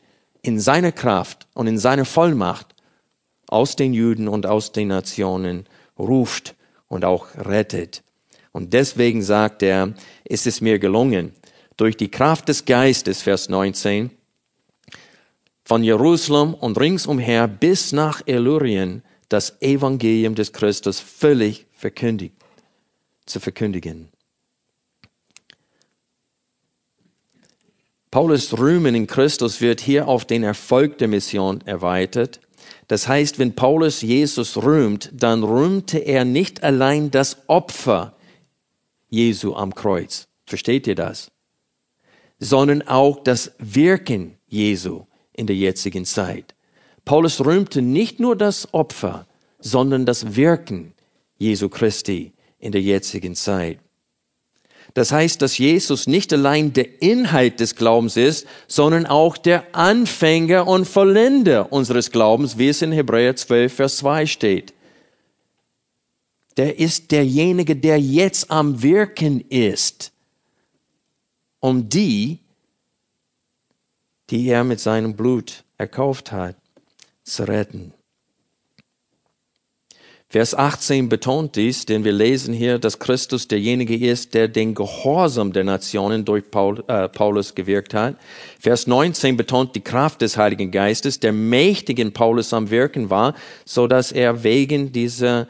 [0.47, 2.73] in seiner Kraft und in seiner Vollmacht
[3.47, 5.65] aus den Juden und aus den Nationen
[5.99, 6.55] ruft
[6.87, 8.01] und auch rettet.
[8.53, 11.33] Und deswegen sagt er, ist es mir gelungen,
[11.75, 14.09] durch die Kraft des Geistes, Vers 19,
[15.65, 22.35] von Jerusalem und ringsumher bis nach Illyrien das Evangelium des Christus völlig verkündigt,
[23.25, 24.09] zu verkündigen.
[28.09, 32.39] Paulus Rühmen in Christus wird hier auf den Erfolg der Mission erweitert.
[32.87, 38.15] Das heißt, wenn Paulus Jesus rühmt, dann rühmte er nicht allein das Opfer
[39.09, 40.27] Jesu am Kreuz.
[40.45, 41.31] Versteht ihr das?
[42.39, 46.55] Sondern auch das Wirken Jesu in der jetzigen Zeit.
[47.03, 49.27] Paulus rühmte nicht nur das Opfer,
[49.59, 50.93] sondern das Wirken
[51.37, 53.79] Jesu Christi in der jetzigen Zeit.
[54.97, 60.65] Das heißt, dass Jesus nicht allein der Inhalt des Glaubens ist, sondern auch der Anfänger
[60.65, 64.73] und Vollender unseres Glaubens, wie es in Hebräer 12, Vers 2 steht.
[66.57, 70.13] Der ist derjenige, der jetzt am Wirken ist,
[71.59, 72.39] um die,
[74.31, 76.55] die er mit seinem Blut erkauft hat,
[77.23, 77.93] zu retten.
[80.29, 85.53] Vers 18 betont dies, denn wir lesen hier, dass Christus derjenige ist, der den Gehorsam
[85.53, 88.17] der Nationen durch Paul, äh, Paulus gewirkt hat.
[88.59, 93.35] Vers 19 betont die Kraft des Heiligen Geistes, der mächtig in Paulus am Wirken war,
[93.63, 95.47] so dass er wegen dieser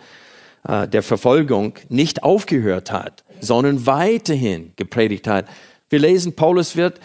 [0.67, 5.47] äh, der Verfolgung nicht aufgehört hat, sondern weiterhin gepredigt hat.
[5.89, 6.99] Wir lesen, Paulus wird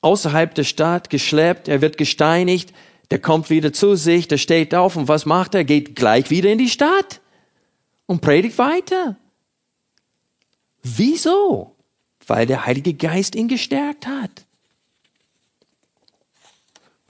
[0.00, 2.72] außerhalb der Stadt geschleppt, er wird gesteinigt,
[3.10, 5.64] der kommt wieder zu sich, der steht auf und was macht er?
[5.64, 7.20] Geht gleich wieder in die Stadt
[8.06, 9.16] und predigt weiter.
[10.82, 11.74] Wieso?
[12.26, 14.44] Weil der Heilige Geist ihn gestärkt hat.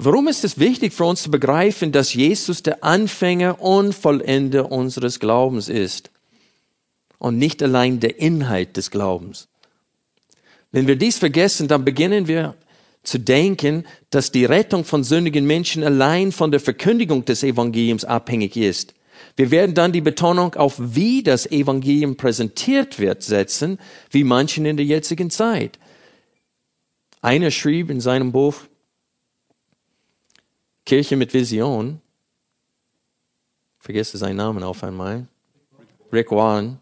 [0.01, 5.19] Warum ist es wichtig für uns zu begreifen, dass Jesus der Anfänger und Vollender unseres
[5.19, 6.11] Glaubens ist
[7.19, 9.49] und nicht allein der Inhalt des Glaubens?
[10.71, 12.55] Wenn wir dies vergessen, dann beginnen wir
[13.09, 18.57] zu denken, dass die Rettung von sündigen Menschen allein von der Verkündigung des Evangeliums abhängig
[18.57, 18.95] ist.
[19.37, 23.79] Wir werden dann die Betonung auf wie das Evangelium präsentiert wird setzen,
[24.11, 25.79] wie manchen in der jetzigen Zeit.
[27.21, 28.55] Einer schrieb in seinem Buch
[30.85, 32.01] Kirche mit Vision,
[33.79, 35.27] vergesse seinen Namen auf einmal,
[36.13, 36.79] Rick Warren,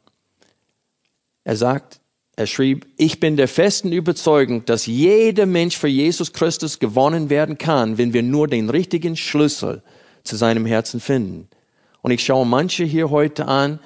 [1.44, 2.00] er sagt,
[2.36, 7.56] er schrieb, ich bin der festen Überzeugung, dass jeder Mensch für Jesus Christus gewonnen werden
[7.56, 9.82] kann, wenn wir nur den richtigen Schlüssel
[10.22, 11.48] zu seinem Herzen finden.
[12.02, 13.80] Und ich schaue manche hier heute an,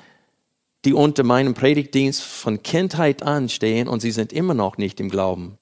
[0.85, 5.11] die unter meinem Predigtdienst von Kindheit an stehen und sie sind immer noch nicht im
[5.11, 5.57] Glauben.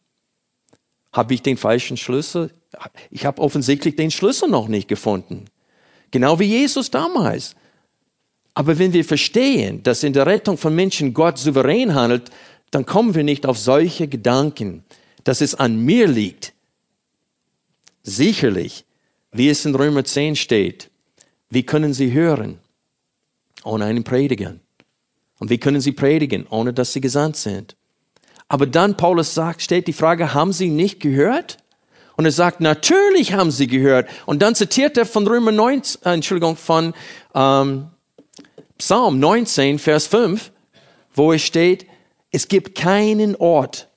[1.12, 2.52] Habe ich den falschen Schlüssel?
[3.10, 5.44] Ich habe offensichtlich den Schlüssel noch nicht gefunden.
[6.10, 7.54] Genau wie Jesus damals.
[8.54, 12.30] Aber wenn wir verstehen, dass in der Rettung von Menschen Gott souverän handelt,
[12.70, 14.84] dann kommen wir nicht auf solche Gedanken,
[15.24, 16.52] dass es an mir liegt.
[18.02, 18.84] Sicherlich,
[19.32, 20.90] wie es in Römer 10 steht,
[21.50, 22.58] wie können sie hören
[23.64, 24.54] ohne einen Prediger?
[25.38, 27.76] Und wie können sie predigen, ohne dass sie gesandt sind?
[28.48, 31.58] Aber dann, Paulus sagt, steht die Frage, haben sie nicht gehört?
[32.16, 34.08] Und er sagt, natürlich haben sie gehört.
[34.26, 36.94] Und dann zitiert er von Römer 19, äh, Entschuldigung, von
[37.34, 37.88] ähm,
[38.78, 40.50] Psalm 19, Vers 5,
[41.14, 41.86] wo es steht,
[42.30, 43.88] es gibt keinen Ort,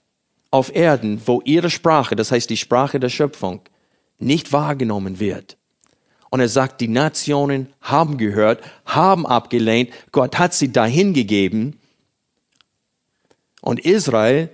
[0.52, 3.62] auf Erden, wo ihre Sprache, das heißt die Sprache der Schöpfung,
[4.20, 5.58] nicht wahrgenommen wird.
[6.30, 11.80] Und er sagt, die Nationen haben gehört, haben abgelehnt, Gott hat sie dahin gegeben.
[13.62, 14.50] Und Israel,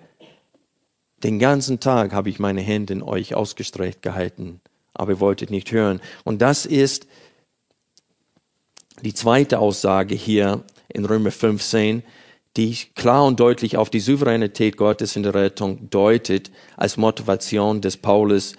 [1.24, 4.62] den ganzen Tag habe ich meine Hände in euch ausgestreckt gehalten,
[4.94, 6.00] aber ihr wolltet nicht hören.
[6.24, 7.08] Und das ist
[9.02, 12.04] die zweite Aussage hier in Römer 15,
[12.58, 17.98] die klar und deutlich auf die Souveränität Gottes in der Rettung deutet, als Motivation des
[17.98, 18.54] Paulus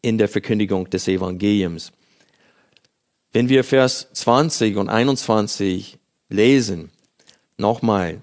[0.00, 1.92] in der Verkündigung des Evangeliums.
[3.32, 6.90] Wenn wir Vers 20 und 21 lesen,
[7.56, 8.22] nochmal,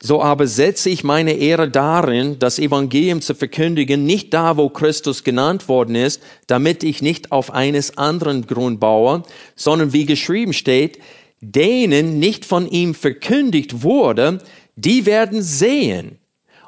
[0.00, 5.24] so aber setze ich meine Ehre darin, das Evangelium zu verkündigen, nicht da, wo Christus
[5.24, 9.24] genannt worden ist, damit ich nicht auf eines anderen Grund baue,
[9.56, 11.00] sondern wie geschrieben steht,
[11.40, 14.38] denen nicht von ihm verkündigt wurde,
[14.76, 16.18] die werden sehen.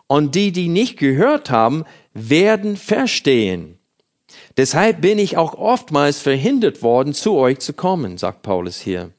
[0.06, 3.78] Und die, die nicht gehört haben, werden verstehen.
[4.56, 9.12] Deshalb bin ich auch oftmals verhindert worden, zu euch zu kommen, sagt Paulus hier.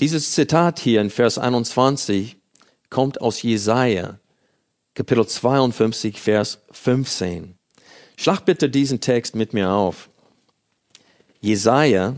[0.00, 2.38] Dieses Zitat hier in Vers 21
[2.88, 4.18] kommt aus Jesaja,
[4.94, 7.54] Kapitel 52, Vers 15.
[8.16, 10.09] Schlag bitte diesen Text mit mir auf.
[11.42, 12.16] Jesaja,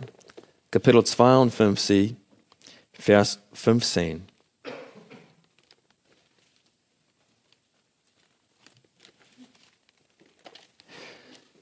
[0.72, 2.16] Kapitel 52,
[2.92, 4.22] Vers 15.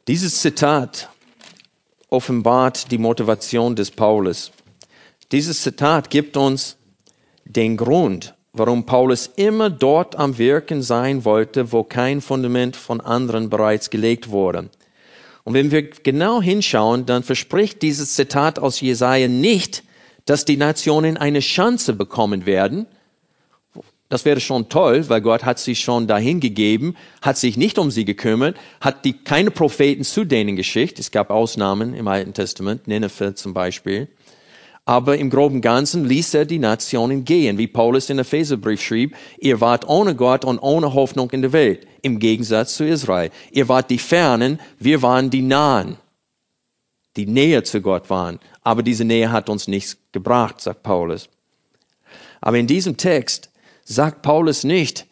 [0.09, 1.11] Dieses Zitat
[2.09, 4.53] offenbart die Motivation des Paulus.
[5.31, 6.79] Dieses Zitat gibt uns
[7.45, 13.51] den Grund, warum Paulus immer dort am Wirken sein wollte, wo kein Fundament von anderen
[13.51, 14.71] bereits gelegt wurde.
[15.51, 19.83] Und wenn wir genau hinschauen, dann verspricht dieses Zitat aus Jesaja nicht,
[20.25, 22.87] dass die Nationen eine Chance bekommen werden.
[24.09, 27.91] Das wäre schon toll, weil Gott hat sie schon dahin gegeben, hat sich nicht um
[27.91, 31.01] sie gekümmert, hat die keine Propheten zu denen geschickt.
[31.01, 34.07] Es gab Ausnahmen im Alten Testament, Nineveh zum Beispiel.
[34.91, 39.61] Aber im groben Ganzen ließ er die Nationen gehen, wie Paulus in Epheserbrief schrieb, ihr
[39.61, 43.31] wart ohne Gott und ohne Hoffnung in der Welt, im Gegensatz zu Israel.
[43.53, 45.97] Ihr wart die Fernen, wir waren die Nahen,
[47.17, 48.41] die näher zu Gott waren.
[48.63, 51.29] Aber diese Nähe hat uns nichts gebracht, sagt Paulus.
[52.41, 53.49] Aber in diesem Text
[53.85, 55.07] sagt Paulus nicht,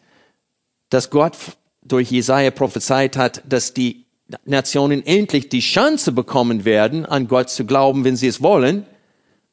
[0.89, 1.37] dass Gott
[1.83, 4.03] durch Jesaja prophezeit hat, dass die
[4.43, 8.85] Nationen endlich die Chance bekommen werden, an Gott zu glauben, wenn sie es wollen,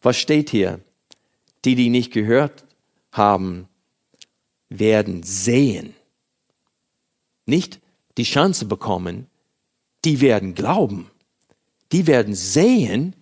[0.02, 0.80] was steht hier?
[1.64, 2.64] Die, die nicht gehört
[3.12, 3.68] haben,
[4.68, 5.94] werden sehen.
[7.46, 7.80] Nicht
[8.18, 9.26] die Chance bekommen,
[10.04, 11.10] die werden glauben.
[11.92, 13.14] Die werden sehen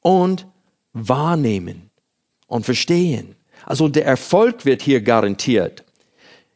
[0.00, 0.46] und
[0.92, 1.90] wahrnehmen
[2.46, 3.36] und verstehen.
[3.64, 5.84] Also der Erfolg wird hier garantiert.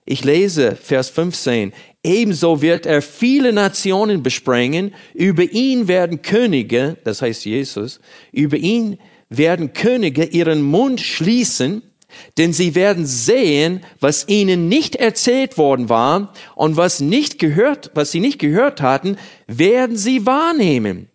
[0.05, 1.73] Ich lese Vers 15.
[2.03, 4.95] Ebenso wird er viele Nationen besprengen.
[5.15, 8.01] Über ihn werden Könige, das heißt Jesus,
[8.33, 8.99] über ihn
[9.31, 11.83] werden Könige ihren Mund schließen,
[12.37, 18.11] denn sie werden sehen, was ihnen nicht erzählt worden war und was nicht gehört, was
[18.11, 19.17] sie nicht gehört hatten,
[19.47, 21.09] werden sie wahrnehmen.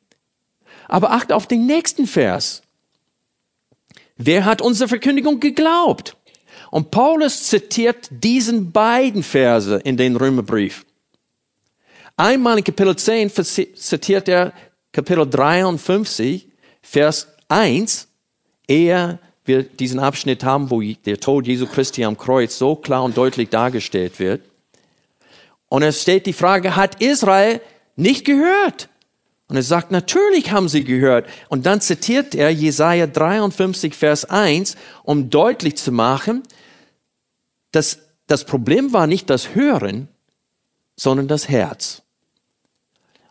[0.88, 2.62] Aber acht auf den nächsten Vers.
[4.17, 6.15] Wer hat unsere Verkündigung geglaubt?
[6.71, 10.86] Und Paulus zitiert diesen beiden Verse in den Römerbrief.
[12.15, 14.54] Einmal in Kapitel 10 zitiert er
[14.93, 16.47] Kapitel 53,
[16.82, 18.08] Vers 1,
[18.67, 23.15] ehe wir diesen Abschnitt haben, wo der Tod Jesu Christi am Kreuz so klar und
[23.15, 24.41] deutlich dargestellt wird.
[25.69, 27.62] Und es steht die Frage, hat Israel
[27.95, 28.89] nicht gehört?
[29.47, 31.27] Und er sagt, natürlich haben sie gehört.
[31.49, 36.43] Und dann zitiert er Jesaja 53, Vers 1, um deutlich zu machen,
[37.71, 40.08] dass das Problem war nicht das Hören,
[40.95, 42.01] sondern das Herz.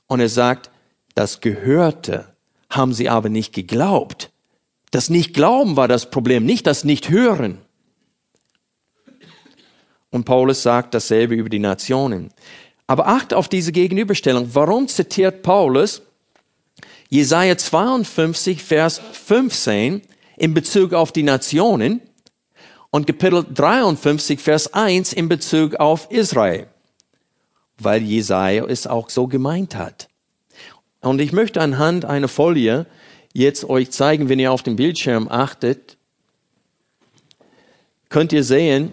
[0.07, 0.71] Und er sagt,
[1.15, 2.34] das Gehörte
[2.77, 4.31] haben sie aber nicht geglaubt.
[4.91, 7.59] Das Nicht-Glauben war das Problem, nicht das Nicht-Hören.
[10.11, 12.31] Und Paulus sagt dasselbe über die Nationen.
[12.87, 14.51] Aber acht auf diese Gegenüberstellung.
[14.55, 16.03] Warum zitiert Paulus
[17.09, 20.03] Jesaja 52, Vers 15
[20.37, 22.01] in Bezug auf die Nationen
[22.91, 26.69] und Kapitel 53, Vers 1 in Bezug auf Israel?
[27.79, 30.09] Weil Jesaja es auch so gemeint hat.
[31.05, 32.87] Und ich möchte anhand einer Folie
[33.33, 35.97] jetzt euch zeigen, wenn ihr auf den Bildschirm achtet,
[38.09, 38.93] könnt ihr sehen,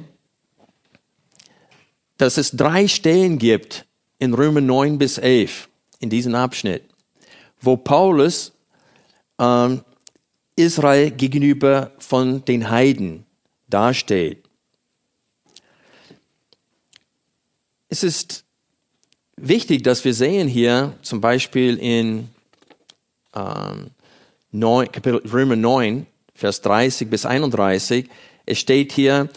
[2.17, 3.85] dass es drei Stellen gibt
[4.19, 6.83] in Römer 9 bis 11, in diesem Abschnitt,
[7.59, 8.53] wo Paulus
[9.39, 9.81] ähm,
[10.55, 13.25] Israel gegenüber von den Heiden
[13.67, 14.41] dasteht.
[17.91, 18.45] es ist
[19.41, 22.29] wichtig, dass wir sehen hier zum Beispiel in
[23.35, 23.91] ähm,
[24.51, 28.09] 9, Kapitel Römer 9, Vers 30 bis 31,
[28.45, 29.29] es steht hier,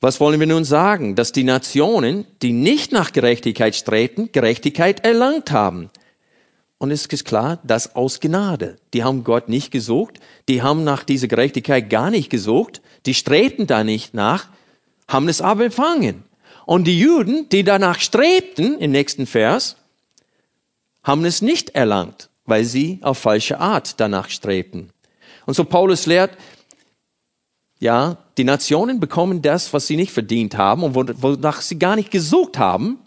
[0.00, 1.14] was wollen wir nun sagen?
[1.14, 5.90] Dass die Nationen, die nicht nach Gerechtigkeit streben, Gerechtigkeit erlangt haben.
[6.78, 8.76] Und es ist klar, das aus Gnade.
[8.94, 13.66] Die haben Gott nicht gesucht, die haben nach dieser Gerechtigkeit gar nicht gesucht, die strebten
[13.66, 14.48] da nicht nach,
[15.06, 16.24] haben es aber empfangen.
[16.70, 19.74] Und die Juden, die danach strebten, im nächsten Vers,
[21.02, 24.92] haben es nicht erlangt, weil sie auf falsche Art danach strebten.
[25.46, 26.38] Und so Paulus lehrt,
[27.80, 32.12] ja, die Nationen bekommen das, was sie nicht verdient haben und wonach sie gar nicht
[32.12, 33.00] gesucht haben.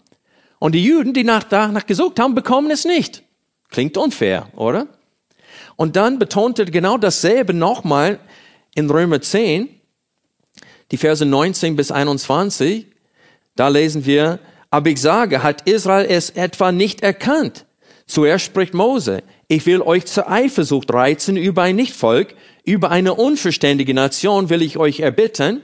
[0.58, 3.22] Und die Juden, die nach, danach gesucht haben, bekommen es nicht.
[3.70, 4.88] Klingt unfair, oder?
[5.76, 8.20] Und dann betonte genau dasselbe nochmal
[8.74, 9.70] in Römer 10,
[10.90, 12.88] die Verse 19 bis 21.
[13.56, 14.40] Da lesen wir,
[14.70, 17.64] aber ich sage, hat Israel es etwa nicht erkannt?
[18.06, 22.34] Zuerst spricht Mose, ich will euch zur Eifersucht reizen über ein Nichtvolk,
[22.64, 25.60] über eine unverständige Nation will ich euch erbitten.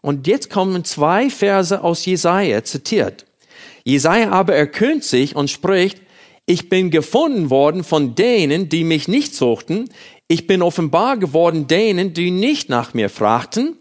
[0.00, 3.24] Und jetzt kommen zwei Verse aus Jesaja zitiert.
[3.84, 6.00] Jesaja aber erkühnt sich und spricht,
[6.46, 9.88] ich bin gefunden worden von denen, die mich nicht suchten.
[10.28, 13.78] Ich bin offenbar geworden denen, die nicht nach mir fragten.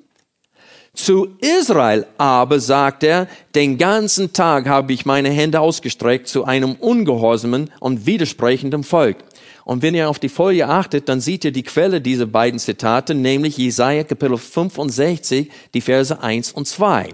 [0.96, 6.76] Zu Israel aber, sagt er, den ganzen Tag habe ich meine Hände ausgestreckt zu einem
[6.76, 9.18] ungehorsamen und widersprechenden Volk.
[9.66, 13.16] Und wenn ihr auf die Folie achtet, dann seht ihr die Quelle dieser beiden Zitate,
[13.16, 17.10] nämlich Jesaja Kapitel 65, die Verse 1 und 2.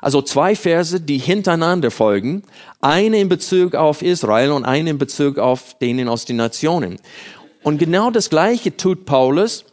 [0.00, 2.42] Also zwei Verse, die hintereinander folgen.
[2.80, 7.00] Eine in Bezug auf Israel und eine in Bezug auf denen aus den Nationen.
[7.64, 9.64] Und genau das Gleiche tut Paulus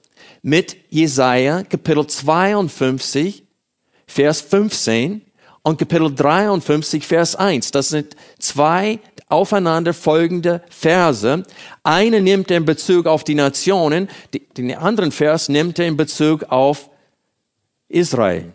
[0.45, 3.43] mit Jesaja Kapitel 52,
[4.05, 5.23] Vers 15
[5.63, 7.71] und Kapitel 53, Vers 1.
[7.71, 11.43] Das sind zwei aufeinander folgende Verse.
[11.81, 14.07] Eine nimmt er in Bezug auf die Nationen,
[14.55, 16.91] den anderen Vers nimmt er in Bezug auf
[17.87, 18.53] Israel.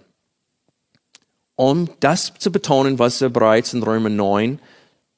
[1.56, 4.60] Um das zu betonen, was er bereits in Römer 9,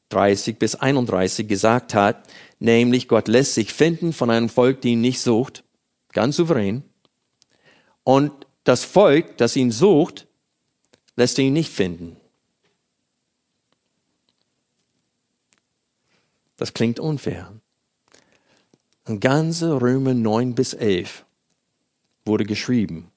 [0.08, 2.22] 30 bis 31 gesagt hat,
[2.60, 5.64] nämlich Gott lässt sich finden von einem Volk, die ihn nicht sucht,
[6.12, 6.82] ganz souverän.
[8.04, 10.26] Und das Volk, das ihn sucht,
[11.16, 12.16] lässt ihn nicht finden.
[16.56, 17.52] Das klingt unfair.
[19.04, 21.24] Ein ganze Römer 9 bis 11
[22.24, 23.10] wurde geschrieben,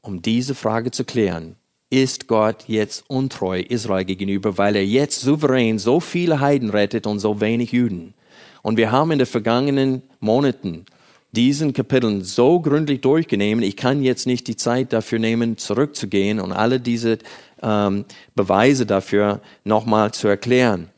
[0.00, 1.56] um diese Frage zu klären.
[1.90, 7.18] Ist Gott jetzt untreu Israel gegenüber, weil er jetzt souverän so viele Heiden rettet und
[7.18, 8.14] so wenig Juden?
[8.62, 10.86] Und wir haben in den vergangenen Monaten
[11.34, 13.62] diesen Kapiteln so gründlich durchgenommen.
[13.62, 17.18] Ich kann jetzt nicht die Zeit dafür nehmen, zurückzugehen und alle diese
[17.62, 18.04] ähm,
[18.34, 20.90] Beweise dafür nochmal zu erklären.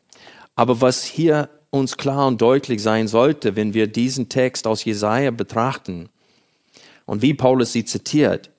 [0.55, 5.31] Aber was hier uns klar und deutlich sein sollte, wenn wir diesen Text aus Jesaja
[5.31, 6.09] betrachten
[7.05, 8.51] und wie Paulus sie zitiert,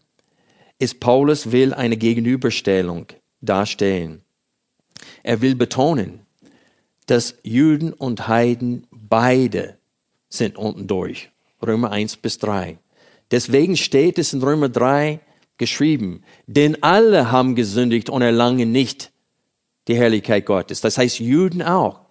[0.79, 3.07] ist Paulus will eine Gegenüberstellung
[3.41, 4.21] darstellen.
[5.23, 6.21] Er will betonen,
[7.07, 9.77] dass Juden und Heiden beide
[10.29, 11.31] sind unten durch.
[11.65, 12.77] Römer 1 bis 3.
[13.31, 15.19] Deswegen steht es in Römer 3
[15.57, 19.11] geschrieben, denn alle haben gesündigt und erlangen nicht
[19.87, 20.81] die Herrlichkeit Gottes.
[20.81, 22.01] Das heißt Juden auch.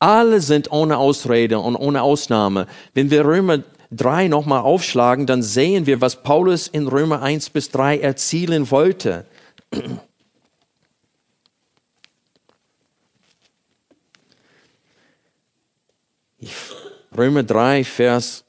[0.00, 2.66] Alle sind ohne Ausrede und ohne Ausnahme.
[2.94, 7.70] Wenn wir Römer 3 nochmal aufschlagen, dann sehen wir, was Paulus in Römer 1 bis
[7.70, 9.26] 3 erzielen wollte.
[17.16, 18.44] Römer 3, Vers,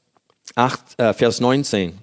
[0.54, 1.98] 8, äh, Vers 19.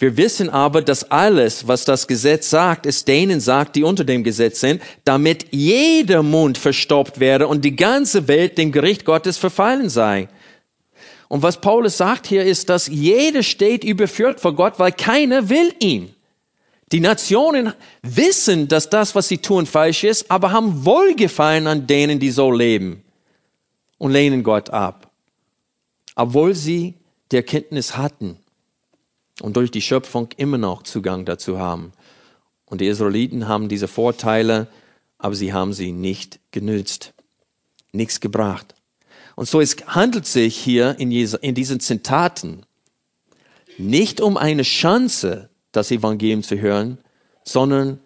[0.00, 4.22] Wir wissen aber, dass alles, was das Gesetz sagt, es denen sagt, die unter dem
[4.22, 9.88] Gesetz sind, damit jeder Mund verstopft werde und die ganze Welt dem Gericht Gottes verfallen
[9.88, 10.28] sei.
[11.26, 15.74] Und was Paulus sagt hier ist, dass jeder steht überführt vor Gott, weil keiner will
[15.80, 16.14] ihn.
[16.92, 22.20] Die Nationen wissen, dass das, was sie tun, falsch ist, aber haben Wohlgefallen an denen,
[22.20, 23.02] die so leben
[23.98, 25.07] und lehnen Gott ab.
[26.18, 26.94] Obwohl sie
[27.30, 28.38] die Erkenntnis hatten
[29.40, 31.92] und durch die Schöpfung immer noch Zugang dazu haben.
[32.64, 34.66] Und die Israeliten haben diese Vorteile,
[35.18, 37.14] aber sie haben sie nicht genützt,
[37.92, 38.74] nichts gebracht.
[39.36, 42.66] Und so es handelt sich hier in, in diesen Zitaten
[43.76, 46.98] nicht um eine Chance, das Evangelium zu hören,
[47.44, 48.00] sondern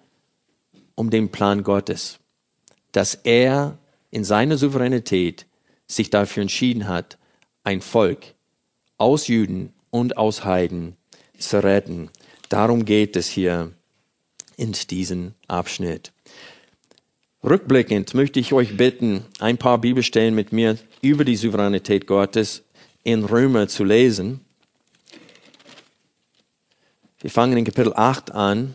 [0.97, 2.19] um den Plan Gottes,
[2.93, 3.79] dass er
[4.11, 5.47] in seiner Souveränität
[5.87, 7.17] sich dafür entschieden hat,
[7.65, 8.35] ein Volk
[8.99, 10.97] aus Juden und aus Heiden
[11.39, 12.11] zu retten.
[12.49, 13.73] Darum geht es hier
[14.57, 16.13] in diesem Abschnitt.
[17.45, 22.63] Rückblickend möchte ich euch bitten, ein paar Bibelstellen mit mir über die Souveränität Gottes
[23.03, 24.45] in Römer zu lesen.
[27.19, 28.75] Wir fangen in Kapitel 8 an.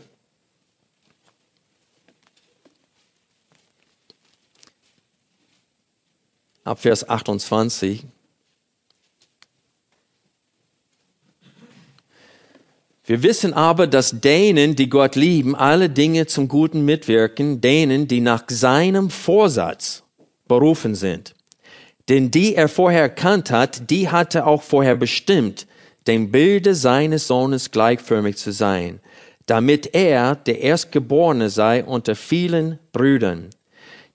[6.64, 8.04] Ab Vers 28.
[13.08, 18.20] Wir wissen aber, dass denen, die Gott lieben, alle Dinge zum Guten mitwirken, denen, die
[18.20, 20.02] nach seinem Vorsatz
[20.46, 21.34] berufen sind.
[22.10, 25.66] Denn die er vorher erkannt hat, die hatte auch vorher bestimmt,
[26.06, 29.00] dem Bilde seines Sohnes gleichförmig zu sein,
[29.46, 33.48] damit er der Erstgeborene sei unter vielen Brüdern.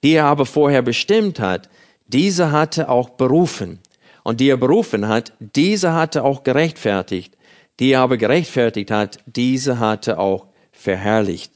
[0.03, 1.67] Die er aber vorher bestimmt hat,
[2.05, 3.79] diese hatte auch berufen.
[4.21, 7.33] Und die er berufen hat, diese hatte auch gerechtfertigt
[7.79, 11.51] die er aber gerechtfertigt hat, diese hatte auch verherrlicht.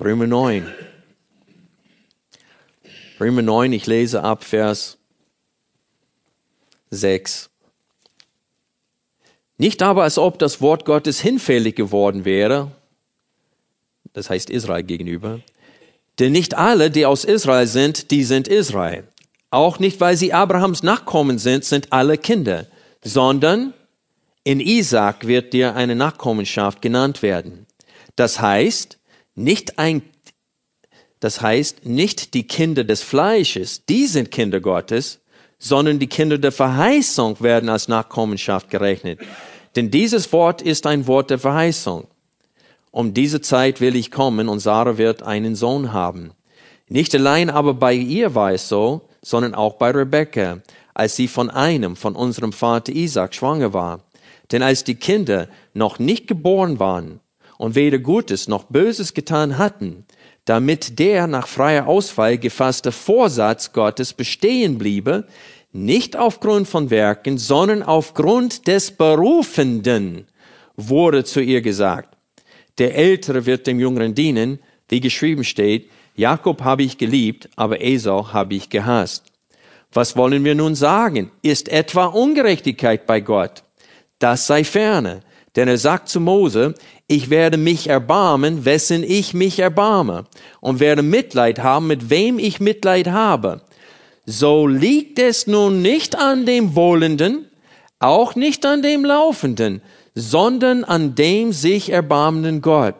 [0.00, 0.66] Römer 9.
[3.18, 4.98] Römer 9, ich lese ab Vers
[6.90, 7.50] 6.
[9.58, 12.72] Nicht aber, als ob das Wort Gottes hinfällig geworden wäre,
[14.12, 15.40] das heißt Israel gegenüber,
[16.18, 19.04] denn nicht alle, die aus Israel sind, die sind Israel.
[19.50, 22.66] Auch nicht, weil sie Abrahams Nachkommen sind, sind alle Kinder,
[23.02, 23.72] sondern
[24.46, 27.66] in Isaac wird dir eine Nachkommenschaft genannt werden.
[28.14, 28.96] Das heißt,
[29.34, 30.02] nicht ein,
[31.18, 35.18] das heißt, nicht die Kinder des Fleisches, die sind Kinder Gottes,
[35.58, 39.18] sondern die Kinder der Verheißung werden als Nachkommenschaft gerechnet.
[39.74, 42.06] Denn dieses Wort ist ein Wort der Verheißung.
[42.92, 46.30] Um diese Zeit will ich kommen und Sarah wird einen Sohn haben.
[46.88, 50.60] Nicht allein aber bei ihr war es so, sondern auch bei Rebekka,
[50.94, 54.05] als sie von einem, von unserem Vater Isaac schwanger war.
[54.52, 57.20] Denn als die Kinder noch nicht geboren waren
[57.58, 60.04] und weder Gutes noch Böses getan hatten,
[60.44, 65.26] damit der nach freier Auswahl gefasste Vorsatz Gottes bestehen bliebe,
[65.72, 70.26] nicht aufgrund von Werken, sondern aufgrund des Berufenden,
[70.76, 72.16] wurde zu ihr gesagt,
[72.78, 78.32] der Ältere wird dem Jüngeren dienen, wie geschrieben steht, Jakob habe ich geliebt, aber Esau
[78.32, 79.24] habe ich gehasst.
[79.92, 81.30] Was wollen wir nun sagen?
[81.42, 83.62] Ist etwa Ungerechtigkeit bei Gott?
[84.18, 85.20] Das sei ferne.
[85.56, 86.74] Denn er sagt zu Mose,
[87.06, 90.24] ich werde mich erbarmen, wessen ich mich erbarme,
[90.60, 93.62] und werde Mitleid haben, mit wem ich Mitleid habe.
[94.26, 97.46] So liegt es nun nicht an dem Wohlenden,
[98.00, 99.80] auch nicht an dem Laufenden,
[100.14, 102.96] sondern an dem sich erbarmenden Gott.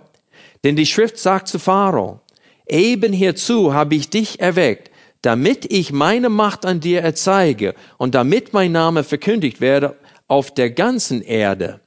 [0.65, 2.21] Denn die Schrift sagt zu Pharao,
[2.67, 4.91] eben hierzu habe ich dich erweckt,
[5.21, 9.97] damit ich meine Macht an dir erzeige und damit mein Name verkündigt werde
[10.29, 11.81] auf der ganzen Erde.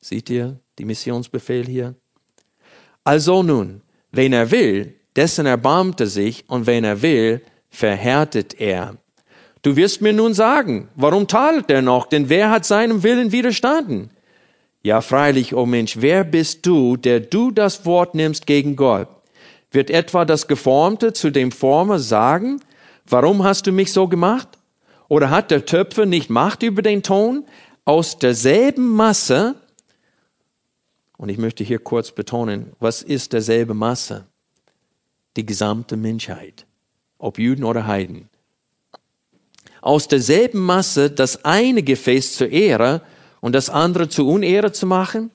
[0.00, 1.94] Seht ihr die Missionsbefehl hier?
[3.04, 3.82] Also nun,
[4.12, 8.96] wen er will, dessen erbarmt er sich, und wen er will, verhärtet er.
[9.62, 14.10] Du wirst mir nun sagen, warum tadelt er noch, denn wer hat seinem Willen widerstanden?
[14.82, 19.08] Ja, freilich, o oh Mensch, wer bist du, der du das Wort nimmst gegen Gott?
[19.70, 22.60] Wird etwa das Geformte zu dem Former sagen,
[23.06, 24.48] warum hast du mich so gemacht?
[25.10, 27.44] Oder hat der Töpfer nicht Macht über den Ton?
[27.84, 29.56] Aus derselben Masse,
[31.16, 34.26] und ich möchte hier kurz betonen, was ist derselbe Masse?
[35.36, 36.64] Die gesamte Menschheit,
[37.18, 38.28] ob Juden oder Heiden.
[39.80, 43.02] Aus derselben Masse das eine Gefäß zur Ehre
[43.40, 45.32] und das andere zur Unehre zu machen?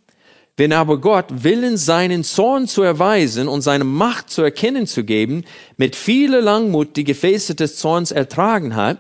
[0.56, 5.44] Wenn aber Gott Willen seinen Zorn zu erweisen und seine Macht zu erkennen zu geben,
[5.76, 9.00] mit vieler Langmut die Gefäße des Zorns ertragen hat,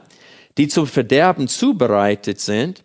[0.57, 2.83] die zum Verderben zubereitet sind.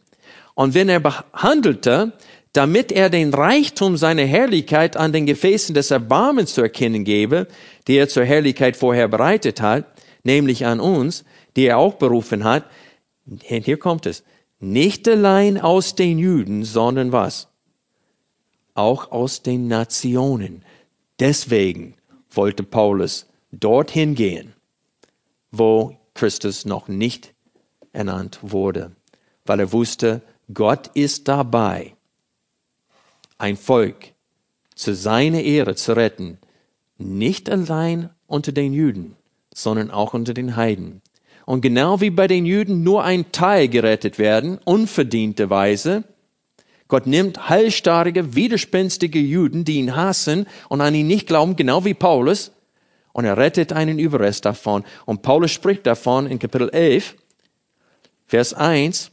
[0.54, 2.12] Und wenn er behandelte,
[2.52, 7.46] damit er den Reichtum seiner Herrlichkeit an den Gefäßen des Erbarmens zu erkennen gebe,
[7.86, 9.86] die er zur Herrlichkeit vorher bereitet hat,
[10.24, 11.24] nämlich an uns,
[11.56, 12.64] die er auch berufen hat,
[13.38, 14.24] hier kommt es,
[14.58, 17.48] nicht allein aus den Juden, sondern was?
[18.74, 20.64] Auch aus den Nationen.
[21.18, 21.94] Deswegen
[22.30, 24.54] wollte Paulus dorthin gehen,
[25.50, 27.30] wo Christus noch nicht
[27.93, 28.93] ernannt wurde,
[29.47, 30.22] weil er wusste,
[30.53, 31.95] Gott ist dabei,
[33.38, 34.12] ein Volk
[34.74, 36.38] zu seiner Ehre zu retten,
[36.99, 39.16] nicht allein unter den Juden,
[39.53, 41.03] sondern auch unter den Heiden.
[41.47, 46.05] Und genau wie bei den Juden nur ein Teil gerettet werden, unverdienterweise,
[46.88, 51.95] Gott nimmt halsstarrige, widerspenstige Juden, die ihn hassen und an ihn nicht glauben, genau wie
[51.95, 52.53] Paulus,
[53.12, 54.84] und er rettet einen Überrest davon.
[55.07, 57.16] Und Paulus spricht davon in Kapitel 11,
[58.31, 59.11] Vers 1.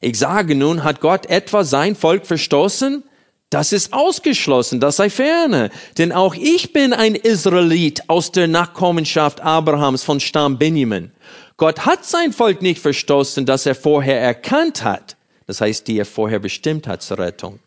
[0.00, 3.04] Ich sage nun, hat Gott etwa sein Volk verstoßen,
[3.50, 5.70] Das ist ausgeschlossen, das sei ferne.
[5.98, 11.12] Denn auch ich bin ein Israelit aus der Nachkommenschaft Abrahams von Stamm Benjamin.
[11.58, 15.16] Gott hat sein Volk nicht verstoßen, das er vorher erkannt hat.
[15.46, 17.58] Das heißt, die er vorher bestimmt hat zur Rettung.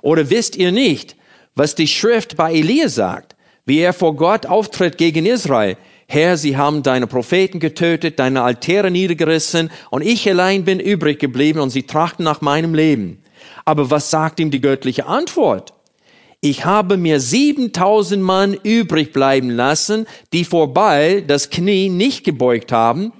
[0.00, 1.14] Oder wisst ihr nicht,
[1.54, 3.36] was die Schrift bei Elia sagt,
[3.66, 5.76] wie er vor Gott auftritt gegen Israel?
[6.12, 11.58] Herr, sie haben deine Propheten getötet, deine Altäre niedergerissen und ich allein bin übrig geblieben
[11.58, 13.22] und sie trachten nach meinem Leben.
[13.64, 15.72] Aber was sagt ihm die göttliche Antwort?
[16.42, 23.14] Ich habe mir 7000 Mann übrig bleiben lassen, die vorbei das Knie nicht gebeugt haben.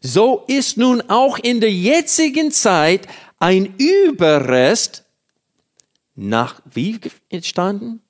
[0.00, 3.08] So ist nun auch in der jetzigen Zeit
[3.40, 5.04] ein Überrest
[6.14, 8.00] nach, wie entstanden?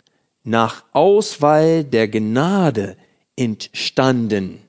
[0.44, 2.96] Nach Auswahl der Gnade
[3.36, 4.60] entstanden.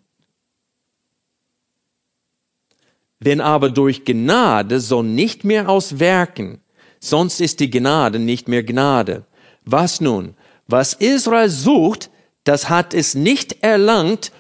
[3.19, 6.59] Wenn aber durch Gnade, so nicht mehr aus Werken,
[6.99, 9.25] sonst ist die Gnade nicht mehr Gnade.
[9.63, 10.35] Was nun?
[10.67, 12.09] Was Israel sucht,
[12.43, 14.31] das hat es nicht erlangt,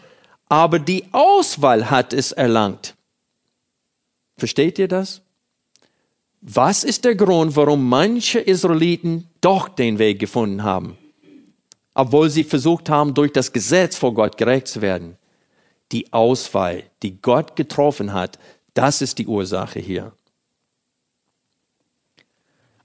[0.49, 2.95] aber die Auswahl hat es erlangt.
[4.37, 5.21] Versteht ihr das?
[6.41, 10.97] Was ist der Grund, warum manche Israeliten doch den Weg gefunden haben?
[11.93, 15.17] Obwohl sie versucht haben, durch das Gesetz vor Gott gerecht zu werden.
[15.91, 18.39] Die Auswahl, die Gott getroffen hat,
[18.73, 20.13] das ist die Ursache hier.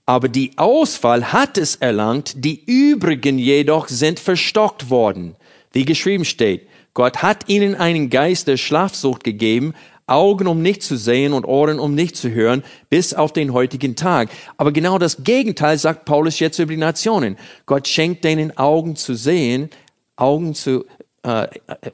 [0.05, 5.35] Aber die Auswahl hat es erlangt, die übrigen jedoch sind verstockt worden.
[5.71, 9.73] Wie geschrieben steht, Gott hat ihnen einen Geist der Schlafsucht gegeben,
[10.09, 13.95] Augen, um nicht zu sehen und Ohren, um nicht zu hören, bis auf den heutigen
[13.95, 14.29] Tag.
[14.57, 17.37] Aber genau das Gegenteil sagt Paulus jetzt über die Nationen.
[17.65, 19.69] Gott schenkt denen Augen zu sehen,
[20.15, 20.85] Augen zu,
[21.23, 21.47] äh,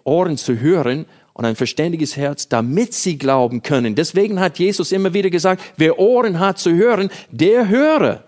[0.03, 3.93] Ohren zu hören und ein verständiges Herz, damit sie glauben können.
[3.95, 8.23] Deswegen hat Jesus immer wieder gesagt, wer Ohren hat zu hören, der höre.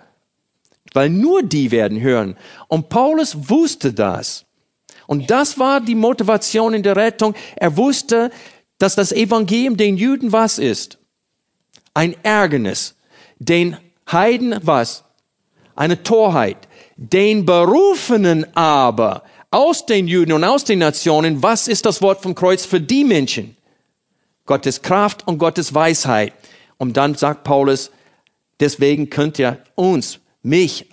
[0.94, 2.36] Weil nur die werden hören.
[2.68, 4.46] Und Paulus wusste das.
[5.08, 7.34] Und das war die Motivation in der Rettung.
[7.56, 8.30] Er wusste,
[8.78, 10.98] dass das Evangelium den Juden was ist?
[11.94, 12.96] Ein Ärgernis.
[13.40, 13.78] Den
[14.12, 15.04] Heiden was?
[15.76, 16.68] Eine Torheit.
[16.96, 22.36] Den Berufenen aber aus den Juden und aus den Nationen, was ist das Wort vom
[22.36, 23.56] Kreuz für die Menschen?
[24.46, 26.34] Gottes Kraft und Gottes Weisheit.
[26.78, 27.92] Und dann sagt Paulus,
[28.60, 30.90] deswegen könnt ihr uns, mich,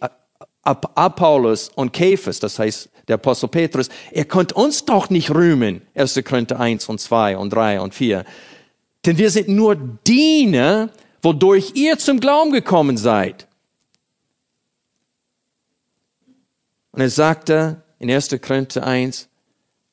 [0.62, 5.82] Apollos und Käfers, das heißt der Apostel Petrus, er konnte uns doch nicht rühmen.
[5.94, 6.20] 1.
[6.24, 8.24] Korinther 1 und 2 und 3 und 4.
[9.04, 10.90] Denn wir sind nur Diener,
[11.22, 13.46] wodurch ihr zum Glauben gekommen seid.
[16.92, 18.30] Und er sagte in 1.
[18.40, 19.28] Korinther 1,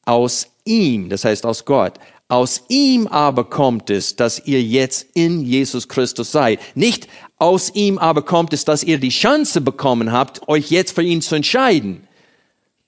[0.05, 1.93] aus ihm, das heißt aus Gott,
[2.27, 6.59] aus ihm aber kommt es, dass ihr jetzt in Jesus Christus seid.
[6.75, 7.07] Nicht
[7.37, 11.21] aus ihm aber kommt es, dass ihr die Chance bekommen habt, euch jetzt für ihn
[11.21, 12.07] zu entscheiden.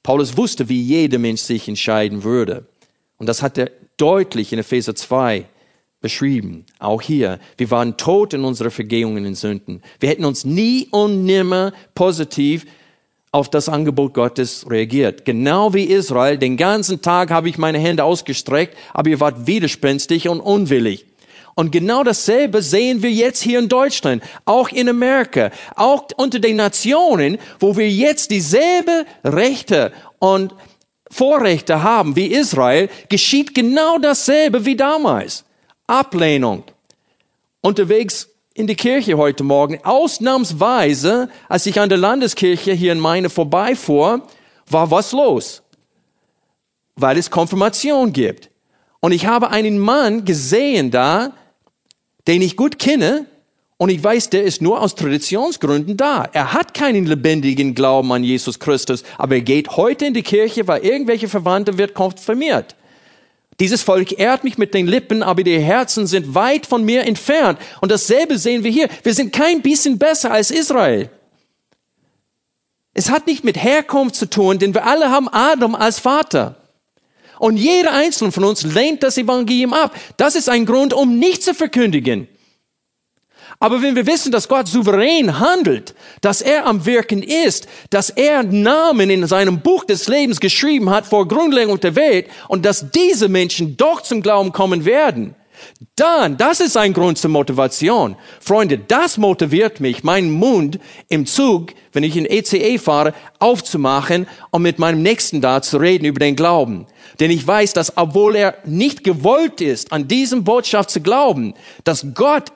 [0.04, 2.66] Paulus wusste, wie jeder Mensch sich entscheiden würde.
[3.18, 5.46] Und das hat er deutlich in Epheser 2
[6.02, 6.66] beschrieben.
[6.80, 7.40] Auch hier.
[7.58, 9.82] Wir waren tot in unserer Vergehungen und Sünden.
[10.00, 12.66] Wir hätten uns nie und nimmer positiv
[13.32, 15.26] auf das Angebot Gottes reagiert.
[15.26, 16.38] Genau wie Israel.
[16.38, 21.06] Den ganzen Tag habe ich meine Hände ausgestreckt, aber ihr wart widerspenstig und unwillig.
[21.56, 26.56] Und genau dasselbe sehen wir jetzt hier in Deutschland, auch in Amerika, auch unter den
[26.56, 30.56] Nationen, wo wir jetzt dieselbe Rechte und
[31.12, 35.46] Vorrechte haben wie Israel, geschieht genau dasselbe wie damals.
[35.86, 36.64] Ablehnung.
[37.62, 43.30] Unterwegs in die Kirche heute Morgen, ausnahmsweise, als ich an der Landeskirche hier in meine
[43.30, 44.28] vorbeifuhr,
[44.68, 45.62] war was los?
[46.96, 48.50] Weil es Konfirmation gibt.
[49.00, 51.34] Und ich habe einen Mann gesehen da,
[52.28, 53.26] den ich gut kenne,
[53.78, 56.30] und ich weiß, der ist nur aus Traditionsgründen da.
[56.32, 60.68] Er hat keinen lebendigen Glauben an Jesus Christus, aber er geht heute in die Kirche,
[60.68, 62.76] weil irgendwelche Verwandte wird konfirmiert.
[63.60, 67.60] Dieses Volk ehrt mich mit den Lippen, aber die Herzen sind weit von mir entfernt.
[67.82, 68.88] Und dasselbe sehen wir hier.
[69.04, 71.10] Wir sind kein bisschen besser als Israel.
[72.94, 76.56] Es hat nicht mit Herkunft zu tun, denn wir alle haben Adam als Vater.
[77.44, 79.94] Und jeder einzelne von uns lehnt das Evangelium ab.
[80.16, 82.30] Das ist ein Grund, um nicht zu verkündigen.
[83.60, 88.44] Aber wenn wir wissen, dass Gott souverän handelt, dass er am Wirken ist, dass er
[88.44, 93.28] Namen in seinem Buch des Lebens geschrieben hat vor Grundlegung der Welt und dass diese
[93.28, 95.36] Menschen doch zum Glauben kommen werden,
[95.98, 98.16] dann, das ist ein Grund zur Motivation.
[98.40, 100.80] Freunde, das motiviert mich, meinen Mund
[101.10, 105.78] im Zug, wenn ich in ECE e fahre, aufzumachen und mit meinem Nächsten da zu
[105.78, 106.88] reden über den Glauben.
[107.20, 111.54] Denn ich weiß, dass obwohl er nicht gewollt ist, an diesem Botschaft zu glauben,
[111.84, 112.52] dass Gott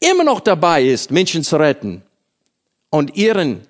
[0.00, 2.02] immer noch dabei ist, Menschen zu retten
[2.90, 3.62] und ihren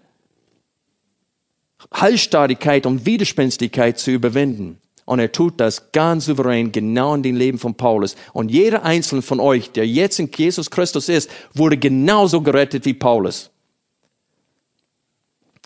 [1.93, 4.79] Halsstarrigkeit und Widerspenstigkeit zu überwinden.
[5.05, 8.15] Und er tut das ganz souverän genau in dem Leben von Paulus.
[8.33, 12.95] Und jeder einzelne von euch, der jetzt in Jesus Christus ist, wurde genauso gerettet wie
[12.95, 13.51] Paulus.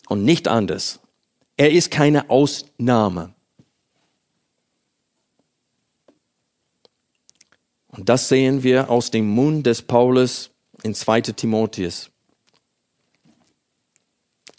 [0.08, 0.98] Und nicht anders.
[1.58, 3.34] Er ist keine Ausnahme.
[7.96, 10.50] Und das sehen wir aus dem Mund des Paulus
[10.82, 12.10] in 2 Timotheus.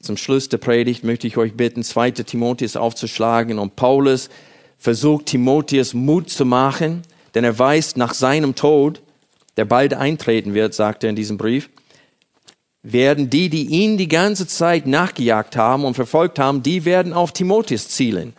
[0.01, 4.29] Zum Schluss der Predigt möchte ich euch bitten, 2 Timotheus aufzuschlagen und Paulus
[4.77, 7.01] versucht Timotheus Mut zu machen,
[7.33, 9.01] denn er weiß, nach seinem Tod,
[9.57, 11.69] der bald eintreten wird, sagt er in diesem Brief,
[12.83, 17.33] werden die, die ihn die ganze Zeit nachgejagt haben und verfolgt haben, die werden auf
[17.33, 18.33] Timotheus zielen.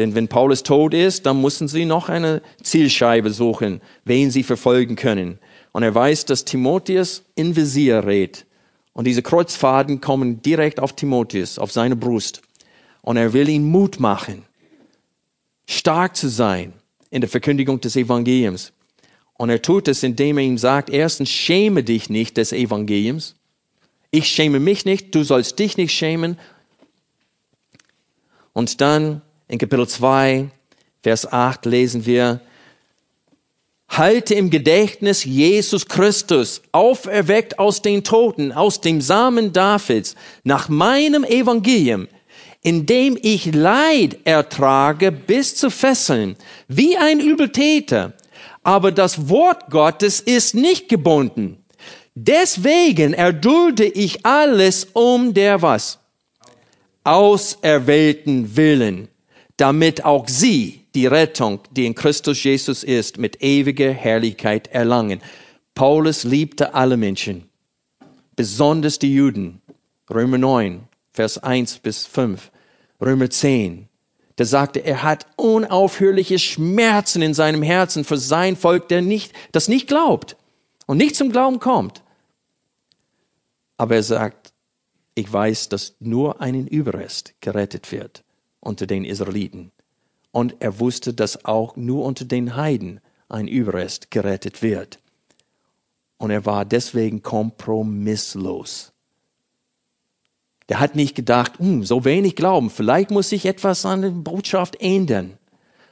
[0.00, 4.96] Denn wenn Paulus tot ist, dann müssen sie noch eine Zielscheibe suchen, wen sie verfolgen
[4.96, 5.38] können.
[5.72, 8.46] Und er weiß, dass Timotheus in Visier rät.
[8.94, 12.40] Und diese Kreuzfaden kommen direkt auf Timotheus, auf seine Brust.
[13.02, 14.44] Und er will ihn Mut machen
[15.70, 16.72] stark zu sein
[17.10, 18.72] in der Verkündigung des Evangeliums.
[19.34, 23.36] Und er tut es, indem er ihm sagt, erstens, schäme dich nicht des Evangeliums.
[24.10, 26.38] Ich schäme mich nicht, du sollst dich nicht schämen.
[28.52, 30.48] Und dann in Kapitel 2,
[31.02, 32.40] Vers 8 lesen wir,
[33.88, 41.24] halte im Gedächtnis Jesus Christus, auferweckt aus den Toten, aus dem Samen Davids, nach meinem
[41.24, 42.06] Evangelium,
[42.62, 46.36] indem ich Leid ertrage bis zu Fesseln,
[46.68, 48.12] wie ein Übeltäter.
[48.62, 51.64] Aber das Wort Gottes ist nicht gebunden.
[52.14, 55.98] Deswegen erdulde ich alles um der was?
[57.02, 59.08] Auserwählten Willen,
[59.60, 65.20] damit auch sie die Rettung, die in Christus Jesus ist, mit ewiger Herrlichkeit erlangen.
[65.74, 67.48] Paulus liebte alle Menschen,
[68.36, 69.60] besonders die Juden.
[70.08, 72.50] Römer 9, Vers 1 bis 5,
[73.02, 73.88] Römer 10.
[74.36, 79.68] Da sagte, er hat unaufhörliche Schmerzen in seinem Herzen für sein Volk, der nicht, das
[79.68, 80.36] nicht glaubt
[80.86, 82.02] und nicht zum Glauben kommt.
[83.76, 84.54] Aber er sagt,
[85.14, 88.24] ich weiß, dass nur ein Überrest gerettet wird
[88.60, 89.72] unter den Israeliten.
[90.32, 94.98] Und er wusste, dass auch nur unter den Heiden ein Überrest gerettet wird.
[96.18, 98.92] Und er war deswegen kompromisslos.
[100.68, 104.80] Der hat nicht gedacht, hm, so wenig Glauben, vielleicht muss ich etwas an der Botschaft
[104.80, 105.36] ändern.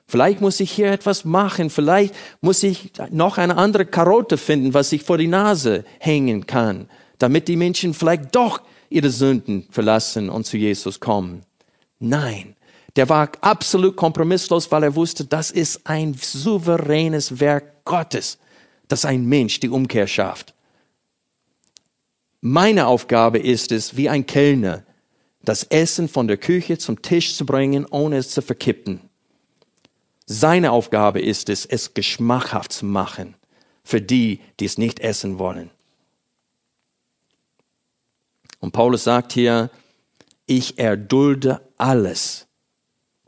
[0.06, 4.92] Vielleicht muss ich hier etwas machen, vielleicht muss ich noch eine andere Karotte finden, was
[4.92, 6.88] ich vor die Nase hängen kann,
[7.18, 11.42] damit die Menschen vielleicht doch ihre Sünden verlassen und zu Jesus kommen.
[11.98, 12.54] Nein,
[12.96, 18.38] der war absolut kompromisslos, weil er wusste, das ist ein souveränes Werk Gottes,
[18.88, 20.54] dass ein Mensch die Umkehr schafft.
[22.40, 24.84] Meine Aufgabe ist es, wie ein Kellner,
[25.42, 29.00] das Essen von der Küche zum Tisch zu bringen, ohne es zu verkippen.
[30.26, 33.34] Seine Aufgabe ist es, es geschmackhaft zu machen
[33.82, 35.70] für die, die es nicht essen wollen.
[38.60, 39.70] Und Paulus sagt hier,
[40.44, 42.47] ich erdulde alles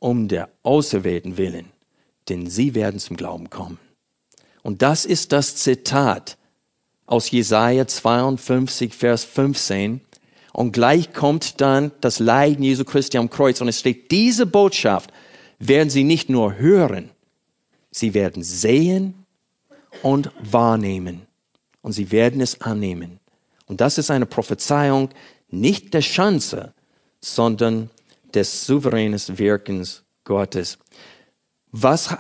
[0.00, 1.66] um der Auserwählten willen,
[2.28, 3.78] denn sie werden zum Glauben kommen.
[4.62, 6.36] Und das ist das Zitat
[7.06, 10.00] aus Jesaja 52, Vers 15.
[10.52, 13.60] Und gleich kommt dann das Leiden Jesu Christi am Kreuz.
[13.60, 15.12] Und es steht, diese Botschaft
[15.58, 17.10] werden sie nicht nur hören,
[17.90, 19.26] sie werden sehen
[20.02, 21.26] und wahrnehmen.
[21.82, 23.20] Und sie werden es annehmen.
[23.66, 25.10] Und das ist eine Prophezeiung
[25.48, 26.74] nicht der Chance,
[27.20, 27.90] sondern
[28.34, 30.78] des souveränen Wirkens Gottes.
[31.72, 32.16] Was,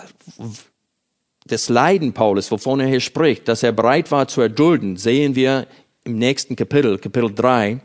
[1.46, 5.66] das Leiden Paulus, wovon er hier spricht, dass er bereit war zu erdulden, sehen wir
[6.04, 7.80] im nächsten Kapitel, Kapitel 3.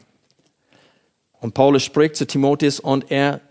[1.39, 3.41] Und Paulus spricht zu Timotheus und er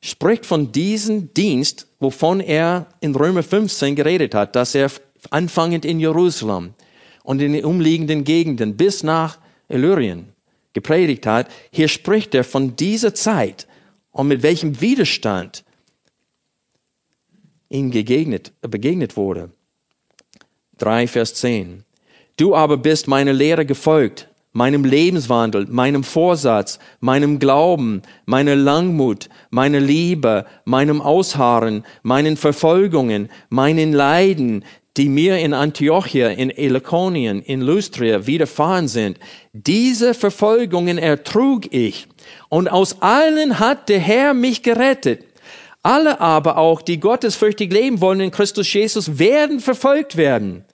[0.00, 4.90] spricht von diesem Dienst, wovon er in Römer 15 geredet hat, dass er
[5.30, 6.74] anfangend in Jerusalem
[7.22, 9.38] und in den umliegenden Gegenden bis nach
[9.68, 10.32] Illyrien
[10.72, 11.48] gepredigt hat.
[11.70, 13.66] Hier spricht er von dieser Zeit
[14.12, 15.64] und mit welchem Widerstand
[17.68, 19.50] ihm gegegnet, begegnet wurde.
[20.78, 21.84] 3 Vers 10.
[22.36, 29.80] Du aber bist meiner Lehre gefolgt, meinem Lebenswandel, meinem Vorsatz, meinem Glauben, meiner Langmut, meiner
[29.80, 34.64] Liebe, meinem Ausharren, meinen Verfolgungen, meinen Leiden,
[34.96, 39.18] die mir in Antiochia, in Elakonien, in Lystria widerfahren sind.
[39.52, 42.08] Diese Verfolgungen ertrug ich,
[42.48, 45.24] und aus allen hat der Herr mich gerettet.
[45.82, 50.64] Alle aber auch, die gottesfürchtig leben wollen in Christus Jesus, werden verfolgt werden.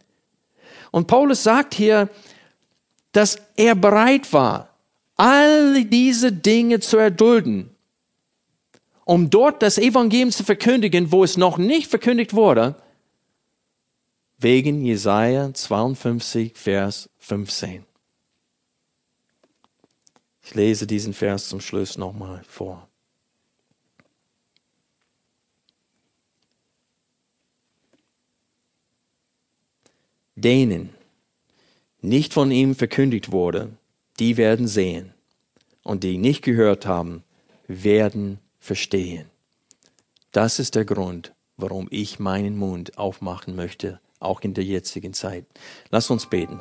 [0.90, 2.08] Und Paulus sagt hier,
[3.12, 4.70] dass er bereit war,
[5.16, 7.70] all diese Dinge zu erdulden.
[9.06, 12.74] um dort das Evangelium zu verkündigen, wo es noch nicht verkündigt wurde,
[14.36, 17.85] wegen Jesaja 52, Vers 15.
[20.46, 22.88] Ich lese diesen Vers zum Schluss nochmal vor.
[30.36, 30.90] Denen
[32.00, 33.76] nicht von ihm verkündigt wurde,
[34.20, 35.12] die werden sehen,
[35.82, 37.24] und die nicht gehört haben,
[37.66, 39.28] werden verstehen.
[40.30, 45.44] Das ist der Grund, warum ich meinen Mund aufmachen möchte, auch in der jetzigen Zeit.
[45.90, 46.60] Lass uns beten.